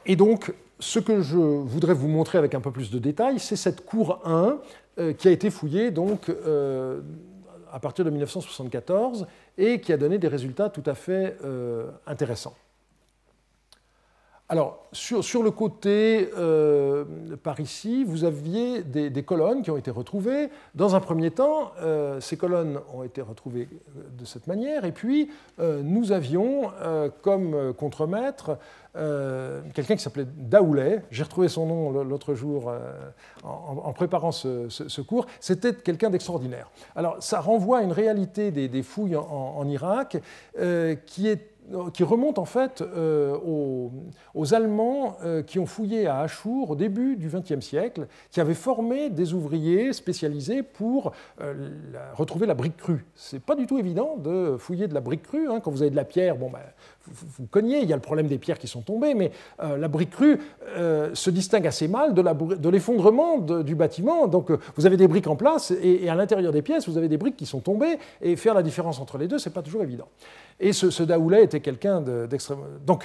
[0.08, 0.52] Et donc,
[0.84, 4.20] ce que je voudrais vous montrer avec un peu plus de détails, c'est cette cour
[4.26, 4.60] 1
[5.00, 5.92] euh, qui a été fouillée
[6.30, 7.02] euh,
[7.72, 9.26] à partir de 1974
[9.58, 12.56] et qui a donné des résultats tout à fait euh, intéressants.
[14.54, 17.06] Alors, sur, le côté, euh,
[17.42, 20.52] par ici, vous aviez des, colonnes qui ont été retrouvées.
[20.76, 23.68] Dans un premier temps, euh, ces colonnes ont été retrouvées
[24.16, 26.72] de cette manière, et puis euh, nous avions
[27.24, 28.60] comme contremaître
[29.74, 31.02] quelqu'un qui s'appelait Daoulet.
[31.10, 32.72] J'ai retrouvé son nom l'autre jour
[33.42, 35.26] en, préparant ce, cours.
[35.40, 36.70] C'était quelqu'un d'extraordinaire.
[36.96, 40.22] Alors, ça renvoie à une réalité des, fouilles en, en Irak
[41.08, 41.53] qui est
[41.94, 43.38] qui remonte en fait euh,
[44.36, 48.54] aux, Allemands euh, qui ont fouillé à Achour au début du XXe siècle, qui avaient
[48.54, 51.70] formé des ouvriers spécialisés pour euh,
[52.14, 53.06] retrouver la brique crue.
[53.16, 55.50] C'est pas du tout évident de fouiller de la brique crue.
[55.50, 55.60] Hein.
[55.62, 56.60] Quand vous avez de la pierre, bon, ben,
[57.06, 59.88] vous, vous, cognez, il y a le problème des pierres qui sont tombées, mais la
[59.88, 60.40] brique crue
[61.14, 64.28] se distingue assez mal de l'effondrement du bâtiment.
[64.28, 67.18] Donc vous avez des briques en place et, à l'intérieur des pièces, vous avez des
[67.18, 70.08] briques qui sont tombées, et faire la différence entre les deux, c'est pas toujours évident.
[70.60, 72.64] Et ce, ce Daoulet était quelqu'un d'extrêmement.
[72.64, 72.98] Euh,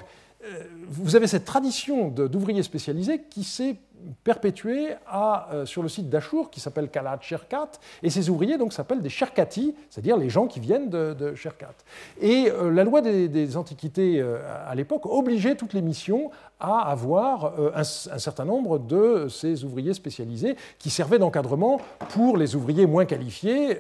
[0.89, 3.77] vous avez cette tradition d'ouvriers spécialisés qui s'est
[4.25, 7.73] perpétuée euh, sur le site d'Achour, qui s'appelle Kalat Sherkat,
[8.03, 11.75] et ces ouvriers s'appellent des Sherkati, c'est-à-dire les gens qui viennent de, de Sherkat.
[12.21, 16.31] Et euh, la loi des, Antiquités à l'époque obligeait toutes les missions
[16.61, 21.81] à avoir un, certain nombre de ces ouvriers spécialisés qui servaient d'encadrement
[22.11, 23.79] pour les ouvriers moins qualifiés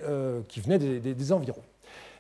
[0.49, 1.63] qui venaient des environs.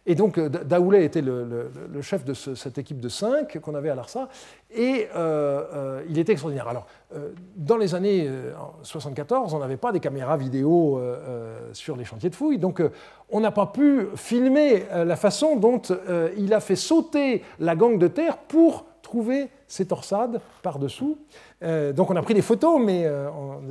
[0.09, 3.95] Et donc euh, Daoulet était le, chef de cette équipe de cinq qu'on avait à
[3.95, 4.29] l'ARSA,
[4.75, 6.67] et euh, euh, il était extraordinaire.
[6.67, 6.87] Alors,
[7.57, 8.29] dans les années
[8.83, 11.01] 74, on n'avait pas des caméras vidéo
[11.73, 12.83] sur les chantiers de fouilles, donc
[13.31, 15.81] on n'a pas pu filmer la façon dont
[16.37, 21.19] il a fait sauter la gangue de terre pour trouver ces torsades par-dessous.
[21.63, 23.07] donc on a pris des photos, mais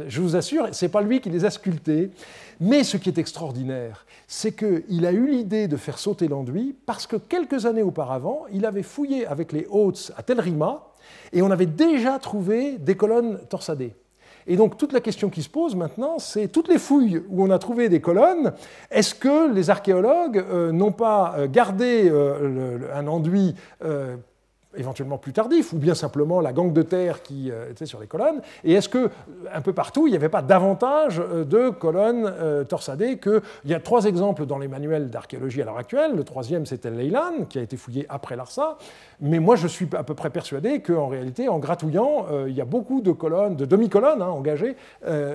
[0.07, 2.11] je vous assure, ce n'est pas lui qui les a sculptées.
[2.59, 7.07] Mais ce qui est extraordinaire, c'est qu'il a eu l'idée de faire sauter l'enduit parce
[7.07, 10.87] que quelques années auparavant, il avait fouillé avec les Hautes à Tel Rima
[11.33, 13.93] et on avait déjà trouvé des colonnes torsadées.
[14.47, 17.49] Et donc toute la question qui se pose maintenant, c'est toutes les fouilles où on
[17.49, 18.53] a trouvé des colonnes,
[18.89, 23.55] est-ce que les archéologues euh, n'ont pas euh, gardé euh, un enduit
[24.75, 28.07] éventuellement plus tardif, ou bien simplement la gangue de terre qui euh, était sur les
[28.07, 29.09] colonnes Et est-ce que
[29.53, 33.71] un peu partout, il n'y avait pas davantage euh, de colonnes euh, torsadées que Il
[33.71, 36.15] y a trois exemples dans les manuels d'archéologie à l'heure actuelle.
[36.15, 38.77] Le troisième, c'était Leyland, qui a été fouillé après Larsa.
[39.21, 42.65] Mais moi, je suis à peu près persuadé qu'en réalité, en gratouillant, il y a
[42.65, 44.75] beaucoup de colonnes, de demi-colonnes hein, engagées,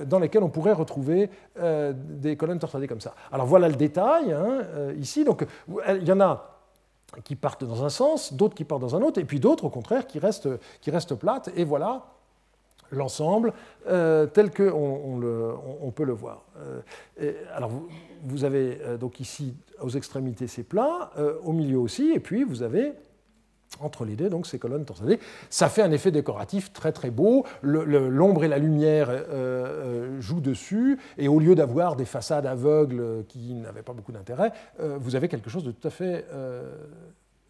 [0.07, 1.29] dans lesquelles on pourrait retrouver
[1.59, 3.13] des colonnes torsadées comme ça.
[3.31, 4.59] Alors voilà le détail hein,
[4.97, 5.25] ici.
[5.25, 5.45] Donc
[5.89, 6.52] il y en a
[7.23, 9.69] qui partent dans un sens, d'autres qui partent dans un autre, et puis d'autres, au
[9.69, 10.49] contraire, qui restent,
[10.81, 11.49] qui restent plates.
[11.55, 12.05] Et voilà
[12.93, 13.53] l'ensemble
[13.87, 15.21] euh, tel qu'on
[15.81, 16.43] on, peut le voir.
[16.57, 17.71] Euh, alors,
[18.23, 21.11] vous, avez euh, donc ici, aux extrémités, ces plats,
[21.43, 22.93] au milieu aussi, et puis vous avez
[23.79, 25.19] entre les deux, donc ces colonnes torsadées.
[25.49, 27.45] Ça fait un effet décoratif très très beau.
[27.61, 29.09] L'ombre et la lumière
[30.19, 35.15] jouent dessus, et au lieu d'avoir des façades aveugles qui n'avaient pas beaucoup d'intérêt, vous
[35.15, 36.25] avez quelque chose de tout à fait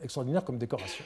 [0.01, 1.03] extraordinaire comme décoration.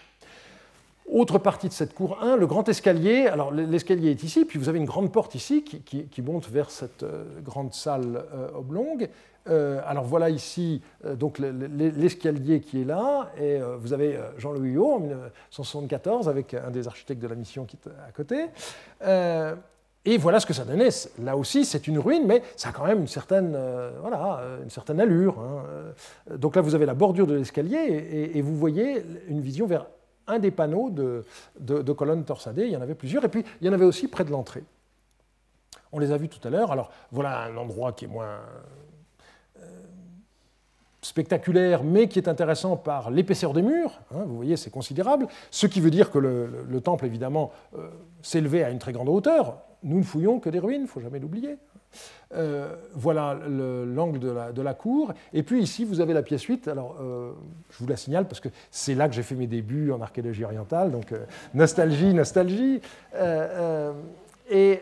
[1.07, 3.27] Autre partie de cette cour 1, le grand escalier.
[3.27, 7.03] Alors l'escalier est ici, puis vous avez une grande porte ici qui, monte vers cette
[7.03, 9.09] euh, grande salle euh, oblongue.
[9.47, 10.81] Euh, alors voilà ici
[11.15, 16.89] donc l'escalier qui est là, et vous avez Jean-Louis Huot en 1974 avec un des
[16.89, 18.47] architectes de la mission qui est à côté.
[20.03, 20.89] Et voilà ce que ça donnait.
[21.23, 23.57] Là aussi, c'est une ruine, mais ça a quand même une certaine,
[24.01, 25.39] voilà, une certaine allure.
[25.39, 26.35] Hein.
[26.35, 29.85] Donc là, vous avez la bordure de l'escalier et, vous voyez une vision vers
[30.27, 32.65] un des panneaux de, colonnes torsadées.
[32.65, 33.23] Il y en avait plusieurs.
[33.25, 34.63] Et puis, il y en avait aussi près de l'entrée.
[35.91, 36.71] On les a vus tout à l'heure.
[36.71, 38.39] Alors, voilà un endroit qui est moins
[39.59, 39.61] euh,
[41.01, 43.99] spectaculaire, mais qui est intéressant par l'épaisseur des murs.
[44.11, 45.27] Hein, vous voyez, c'est considérable.
[45.49, 47.89] Ce qui veut dire que le, temple, évidemment, euh,
[48.21, 49.59] s'élevait à une très grande hauteur.
[49.83, 51.57] Nous ne fouillons que des ruines, il ne faut jamais l'oublier.
[52.35, 55.13] Euh, voilà l'angle de la, cour.
[55.33, 56.67] Et puis ici, vous avez la pièce 8.
[56.67, 57.31] Alors, euh,
[57.71, 60.43] je vous la signale parce que c'est là que j'ai fait mes débuts en archéologie
[60.43, 60.91] orientale.
[60.91, 61.23] Donc, euh,
[61.53, 62.81] nostalgie, nostalgie.
[64.49, 64.81] Et,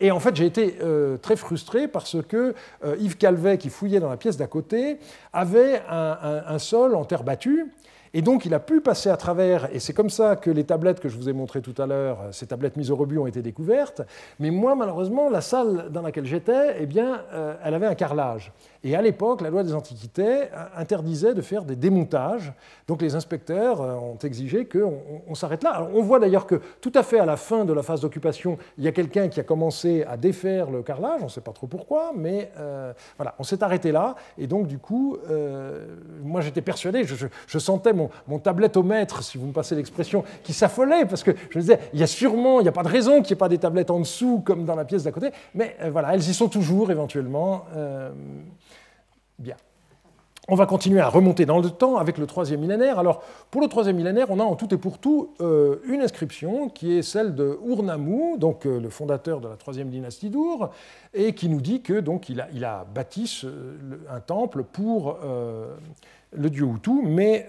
[0.00, 0.78] et, en fait, j'ai été
[1.20, 2.54] très frustré parce que
[2.98, 4.98] Yves Calvet, qui fouillait dans la pièce d'à côté,
[5.32, 7.66] avait un, un sol en terre battue.
[8.14, 11.00] Et donc il a pu passer à travers, et c'est comme ça que les tablettes
[11.00, 13.40] que je vous ai montrées tout à l'heure, ces tablettes mises au rebut ont été
[13.40, 14.02] découvertes.
[14.38, 18.52] Mais moi, malheureusement, la salle dans laquelle j'étais, eh bien, euh, elle avait un carrelage.
[18.84, 22.52] Et à l'époque, la loi des Antiquités interdisait de faire des démontages.
[22.88, 25.88] Donc les inspecteurs euh, ont exigé qu'on s'arrête là.
[25.94, 28.84] on voit d'ailleurs que tout à fait à la fin de la phase d'occupation, il
[28.84, 31.20] y a quelqu'un qui a commencé à défaire le carrelage.
[31.20, 34.16] On ne sait pas trop pourquoi, mais euh, voilà, on s'est arrêté là.
[34.36, 35.16] Et donc du coup,
[36.22, 41.04] moi j'étais persuadé, je, sentais mon, mon tablettomètre, si vous me passez l'expression, qui s'affolait,
[41.06, 43.22] parce que je me disais, il y a sûrement, il n'y a pas de raison
[43.22, 45.76] qu'il n'y ait pas des tablettes en dessous, comme dans la pièce d'à côté, mais
[45.90, 47.66] voilà, elles y sont toujours éventuellement.
[49.42, 49.56] Bien.
[50.48, 52.98] On va continuer à remonter dans le temps avec le troisième millénaire.
[52.98, 53.22] Alors,
[53.52, 56.98] pour le troisième millénaire, on a en tout et pour tout euh, une inscription qui
[56.98, 60.70] est celle de Urnammu, donc euh, le fondateur de la troisième dynastie d'Ur,
[61.14, 63.46] et qui nous dit que donc il a, bâti
[64.10, 65.76] un temple pour euh,
[66.32, 67.46] le dieu Hutu, mais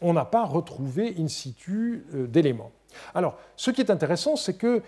[0.00, 2.70] on n'a pas retrouvé in situ d'éléments.
[3.12, 4.82] Alors, ce qui est intéressant, c'est que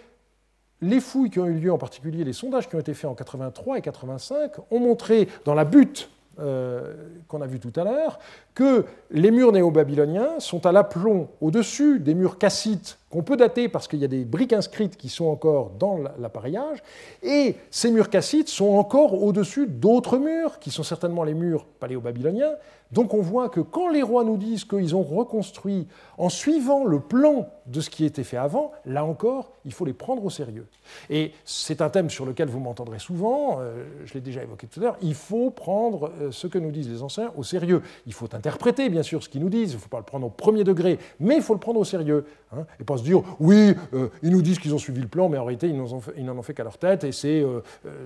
[0.81, 3.15] les fouilles qui ont eu lieu, en particulier les sondages qui ont été faits en
[3.15, 6.09] 83 et 85, ont montré dans la butte
[6.39, 6.95] euh,
[7.29, 8.19] qu'on a vu tout à l'heure,
[8.55, 13.87] que les murs néo-babyloniens sont à l'aplomb au-dessus des murs cassites qu'on peut dater parce
[13.89, 16.83] qu'il y a des briques inscrites qui sont encore dans l'appareillage,
[17.23, 22.55] et ces murs cassites sont encore au-dessus d'autres murs, qui sont certainement les murs paléo-babyloniens.
[22.93, 25.89] Donc on voit que quand les rois nous disent qu'ils ont reconstruit
[26.19, 29.93] en suivant le plan de ce qui était fait avant, là encore, il faut les
[29.93, 30.67] prendre au sérieux.
[31.11, 34.79] Et c'est un thème sur lequel vous m'entendrez souvent, euh, je l'ai déjà évoqué tout
[34.79, 37.83] à l'heure, il faut prendre euh, ce que nous disent les anciens au sérieux.
[38.07, 40.27] Il faut interpréter, bien sûr, ce qu'ils nous disent, il ne faut pas le prendre
[40.27, 42.25] au premier degré, mais il faut le prendre au sérieux.
[42.53, 45.39] Hein, et pas dire, oui, euh, ils nous disent qu'ils ont suivi le plan, mais
[45.39, 47.45] en réalité, ils n'en ont fait, qu'à leur tête, et c'est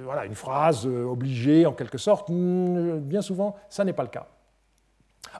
[0.05, 2.31] voilà, une phrase obligée, en quelque sorte.
[2.31, 4.27] Bien souvent, ça n'est pas le cas.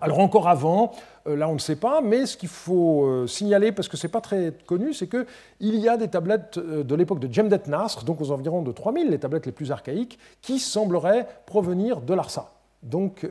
[0.01, 0.93] Alors encore avant,
[1.27, 4.07] euh, là on ne sait pas, mais ce qu'il faut euh, signaler, parce que ce
[4.07, 7.63] n'est pas très connu, c'est qu'il y a des tablettes euh, de l'époque de Jemdet
[7.67, 12.15] Nasr, donc aux environs de 3000, les tablettes les plus archaïques, qui sembleraient provenir de
[12.15, 12.53] Larsa.
[12.83, 13.29] Donc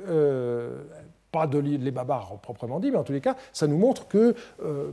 [1.32, 4.36] pas de les Babars proprement dit, mais en tous les cas, ça nous montre que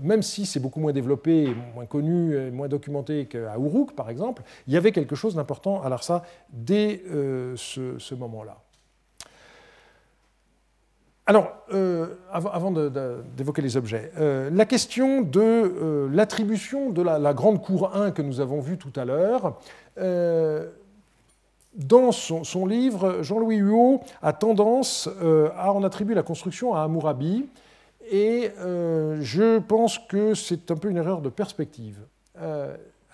[0.02, 4.74] même si c'est beaucoup moins développé, moins connu, moins documenté qu'à Uruk, par exemple, il
[4.74, 6.22] y avait quelque chose d'important à Larsa
[6.52, 7.02] dès
[7.56, 8.58] ce moment-là.
[11.28, 17.60] Alors, euh, avant, d'évoquer les objets, euh, la question de euh, l'attribution de la, grande
[17.60, 19.58] cour 1 que nous avons vue tout à l'heure,
[21.76, 25.08] dans son, livre, Jean-Louis Huot a tendance
[25.56, 27.46] à en attribuer la construction à Hammurabi,
[28.10, 31.98] et je pense que c'est un peu une erreur de perspective.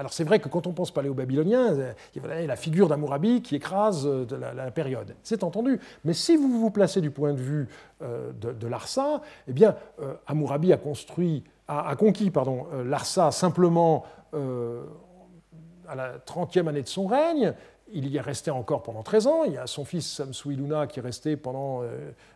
[0.02, 1.76] Alors c'est vrai que quand on pense paléo-babylonien,
[2.16, 5.14] il y a la figure d'Amourabi qui écrase euh, la, période.
[5.22, 5.78] C'est entendu.
[6.04, 7.68] Mais si vous vous placez du point de vue
[8.02, 15.94] euh, de, Larsa, eh bien, euh, Amourabi a, construit, a, conquis pardon, Larsa simplement à
[15.94, 17.54] la 30e année de son règne.
[17.92, 19.44] Il y est resté encore pendant 13 ans.
[19.44, 21.82] Il y a son fils Samsuiluna qui est resté pendant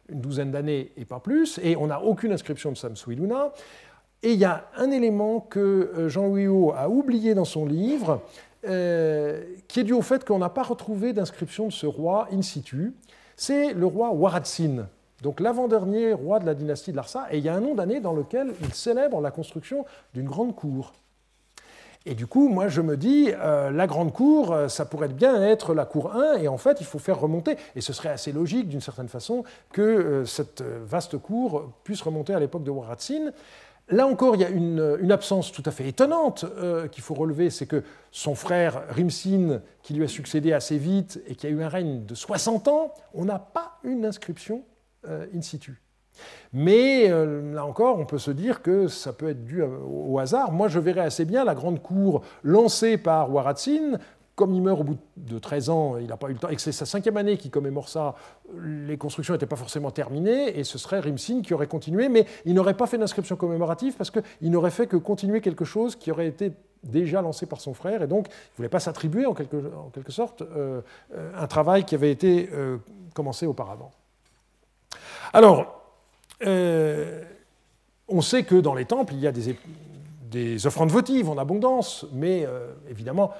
[0.08, 1.58] une douzaine d'années et pas plus.
[1.62, 3.52] Et on n'a aucune inscription de Samsuiluna.
[4.22, 8.22] Et il y a un élément que euh, Jean louis a oublié dans son livre,
[8.66, 12.42] euh, qui est dû au fait qu'on n'a pas retrouvé d'inscription de ce roi in
[12.42, 12.94] situ.
[13.36, 14.88] C'est le roi Waratsin,
[15.22, 18.00] donc l'avant-dernier roi de la dynastie de Larsa, et il y a un nom d'année
[18.00, 19.84] dans lequel il célèbre la construction
[20.14, 20.92] d'une grande cour.
[22.06, 25.74] Et du coup, moi, je me dis, euh, la grande cour, ça pourrait bien être
[25.74, 28.68] la cour 1, et en fait, il faut faire remonter, et ce serait assez logique,
[28.68, 33.32] d'une certaine façon, que cette vaste cour puisse remonter à l'époque de Waratsin.
[33.88, 37.50] Là encore, il y a une, absence tout à fait étonnante euh, qu'il faut relever,
[37.50, 41.62] c'est que son frère Rimsin, qui lui a succédé assez vite et qui a eu
[41.62, 44.64] un règne de 60 ans, on n'a pas une inscription
[45.06, 45.80] euh, in situ.
[46.52, 50.52] Mais euh, là encore, on peut se dire que ça peut être dû au hasard.
[50.52, 53.98] Moi, je verrais assez bien la grande cour lancée par Waratsin
[54.36, 56.56] comme il meurt au bout de 13 ans, il n'a pas eu le temps, et
[56.56, 58.14] que c'est sa cinquième année qui commémore ça,
[58.62, 62.52] les constructions n'étaient pas forcément terminées, et ce serait Rimsin qui aurait continué, mais il
[62.52, 66.26] n'aurait pas fait d'inscription commémorative parce qu'il n'aurait fait que continuer quelque chose qui aurait
[66.26, 66.52] été
[66.84, 69.56] déjà lancé par son frère, et donc il ne voulait pas s'attribuer en quelque,
[70.10, 70.82] sorte euh,
[71.34, 72.76] un travail qui avait été euh,
[73.14, 73.90] commencé auparavant.
[75.32, 75.85] Alors,
[76.44, 77.22] euh,
[78.08, 79.56] on sait que dans les temples, il y a des,
[80.30, 82.46] des offrandes votives en abondance, mais
[82.88, 83.32] évidemment,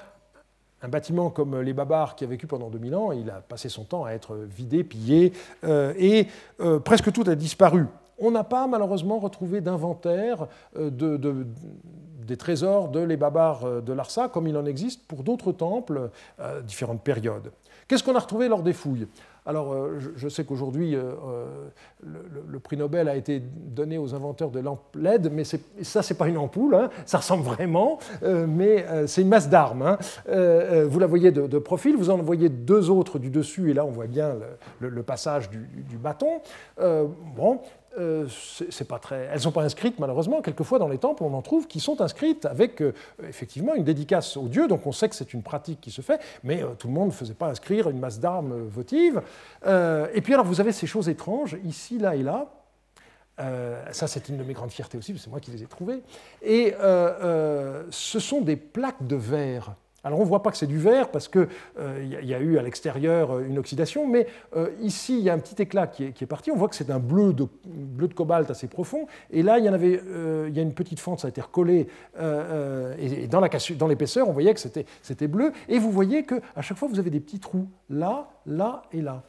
[0.81, 3.83] un bâtiment comme les Babars qui a vécu pendant 2000 ans, il a passé son
[3.83, 5.33] temps à être vidé, pillé,
[5.63, 6.27] euh, et
[6.59, 7.85] euh, presque tout a disparu.
[8.19, 14.47] On n'a pas malheureusement retrouvé d'inventaire euh, des trésors de les Babars de Larsa, comme
[14.47, 17.51] il en existe pour d'autres temples à différentes périodes.
[17.87, 19.07] Qu'est-ce qu'on a retrouvé lors des fouilles?
[19.47, 21.45] Alors, euh, je sais qu'aujourd'hui, euh, euh,
[22.49, 26.17] le, prix Nobel a été donné aux inventeurs de lampes LED, mais ça, ce n'est
[26.17, 26.89] pas une ampoule, hein.
[27.05, 29.83] ça ressemble vraiment, mais c'est une masse d'armes.
[29.83, 29.97] Hein.
[30.85, 33.91] vous la voyez de, profil, vous en voyez deux autres du dessus, et là, on
[33.91, 34.35] voit bien
[34.79, 36.41] le, passage du, du bâton.
[36.77, 37.61] bon,
[37.97, 38.27] euh,
[38.69, 39.25] c'est pas très...
[39.25, 40.41] elles ne sont pas inscrites malheureusement.
[40.41, 42.93] Quelquefois dans les temples, on en trouve qui sont inscrites avec euh,
[43.27, 46.19] effectivement une dédicace au dieu, donc on sait que c'est une pratique qui se fait,
[46.43, 49.21] mais euh, tout le monde ne faisait pas inscrire une masse d'armes votives.
[49.65, 52.47] et puis alors vous avez ces choses étranges, ici, là et là.
[53.91, 56.01] ça, c'est une de mes grandes fiertés aussi, c'est moi qui les ai trouvés.
[56.41, 56.73] Et
[57.89, 59.75] ce sont des plaques de verre
[60.07, 61.47] alors on ne voit pas que c'est du verre parce qu'il
[61.79, 65.33] euh, y, a eu à l'extérieur euh, une oxydation, mais euh, ici il y a
[65.33, 66.49] un petit éclat qui est, parti.
[66.49, 67.47] On voit que c'est un bleu de,
[68.13, 69.05] cobalt assez profond.
[69.31, 70.01] Et là il y avait,
[70.47, 71.87] il y a une petite fente, ça a été recollé.
[72.17, 75.51] et, dans l'épaisseur, on voyait que c'était bleu.
[75.67, 79.23] Et vous voyez qu'à chaque fois vous avez des petits trous là, là et là.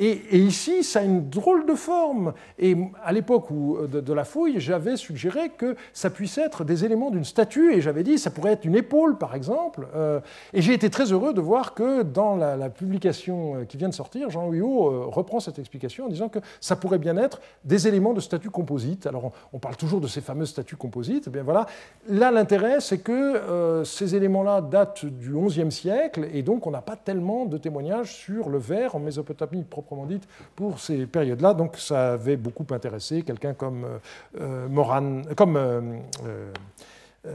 [0.00, 2.32] Et, ici, ça a une drôle de forme.
[2.60, 7.10] Et à l'époque de, de, la fouille, j'avais suggéré que ça puisse être des éléments
[7.10, 9.88] d'une statue, et j'avais dit ça pourrait être une épaule, par exemple.
[9.96, 10.20] Euh,
[10.52, 13.94] et j'ai été très heureux de voir que dans la, publication euh, qui vient de
[13.94, 17.88] sortir, Jean Huyot euh, reprend cette explication en disant que ça pourrait bien être des
[17.88, 19.06] éléments de statues composites.
[19.06, 21.26] Alors on, parle toujours de ces fameuses statues composites.
[21.26, 21.66] Et eh bien voilà.
[22.08, 26.96] Là, l'intérêt, c'est que ces éléments-là datent du XIe siècle, et donc on n'a pas
[26.96, 31.54] tellement de témoignages sur le verre en Mésopotamie proprement dite, pour ces périodes-là.
[31.54, 33.98] Donc ça avait beaucoup intéressé quelqu'un comme euh,
[34.40, 36.00] euh, Moran, comme euh,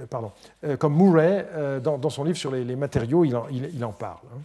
[0.09, 0.31] pardon,
[0.79, 1.45] comme Murray,
[1.83, 4.25] dans, son livre sur les, matériaux, il en, il, en parle.
[4.33, 4.41] Hein.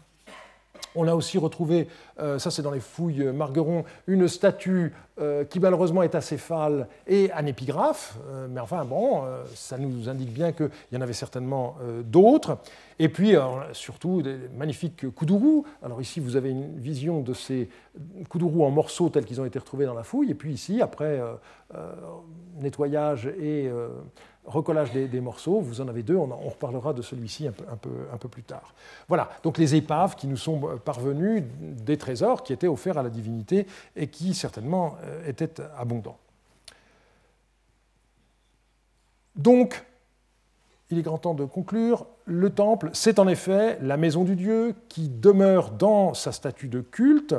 [0.95, 4.95] On a aussi retrouvé, ça c'est dans les fouilles Margueron, une statue
[5.51, 8.17] qui malheureusement est acéphale et un épigraphe,
[8.49, 9.23] mais enfin bon,
[9.55, 12.59] ça nous indique bien qu'il y en avait certainement d'autres.
[12.99, 13.35] Et puis,
[13.73, 15.65] surtout, des magnifiques koudourous.
[15.83, 17.69] Alors ici, vous avez une vision de ces
[18.29, 20.31] koudourous en morceaux tels qu'ils ont été retrouvés dans la fouille.
[20.31, 21.35] Et puis ici, après euh,
[21.75, 21.93] euh,
[22.61, 23.89] nettoyage et euh,
[24.49, 26.17] recollage des, morceaux, vous en avez deux.
[26.17, 27.53] On, reparlera de celui-ci un
[28.17, 28.75] peu, plus tard.
[29.07, 33.11] Voilà, donc les épaves qui nous sont parvenues des trésors qui étaient offerts à la
[33.11, 34.97] divinité et qui certainement
[35.27, 36.19] étaient abondants.
[39.37, 39.85] Donc,
[40.91, 42.07] il est grand temps de conclure.
[42.25, 46.81] Le temple, c'est en effet la maison du Dieu qui demeure dans sa statue de
[46.81, 47.35] culte,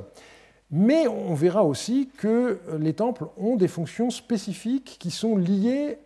[0.72, 5.98] mais on verra aussi que les temples ont des fonctions spécifiques qui sont liées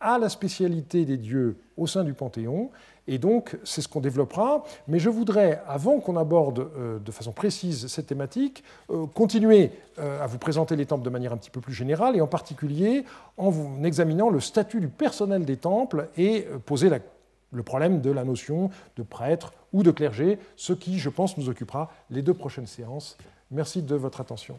[0.00, 2.70] à la spécialité des dieux au sein du Panthéon
[3.08, 4.64] et donc, c'est ce qu'on développera.
[4.88, 10.22] Mais je voudrais, avant qu'on aborde euh, de façon précise cette thématique, euh, continuer euh,
[10.22, 13.04] à vous présenter les temples de manière un petit peu plus générale, et en particulier
[13.36, 16.90] en vous examinant le statut du personnel des temples et poser
[17.52, 21.48] le problème de la notion de prêtre ou de clergé, ce qui, je pense, nous
[21.48, 23.16] occupera les deux prochaines séances.
[23.50, 24.58] Merci de votre attention.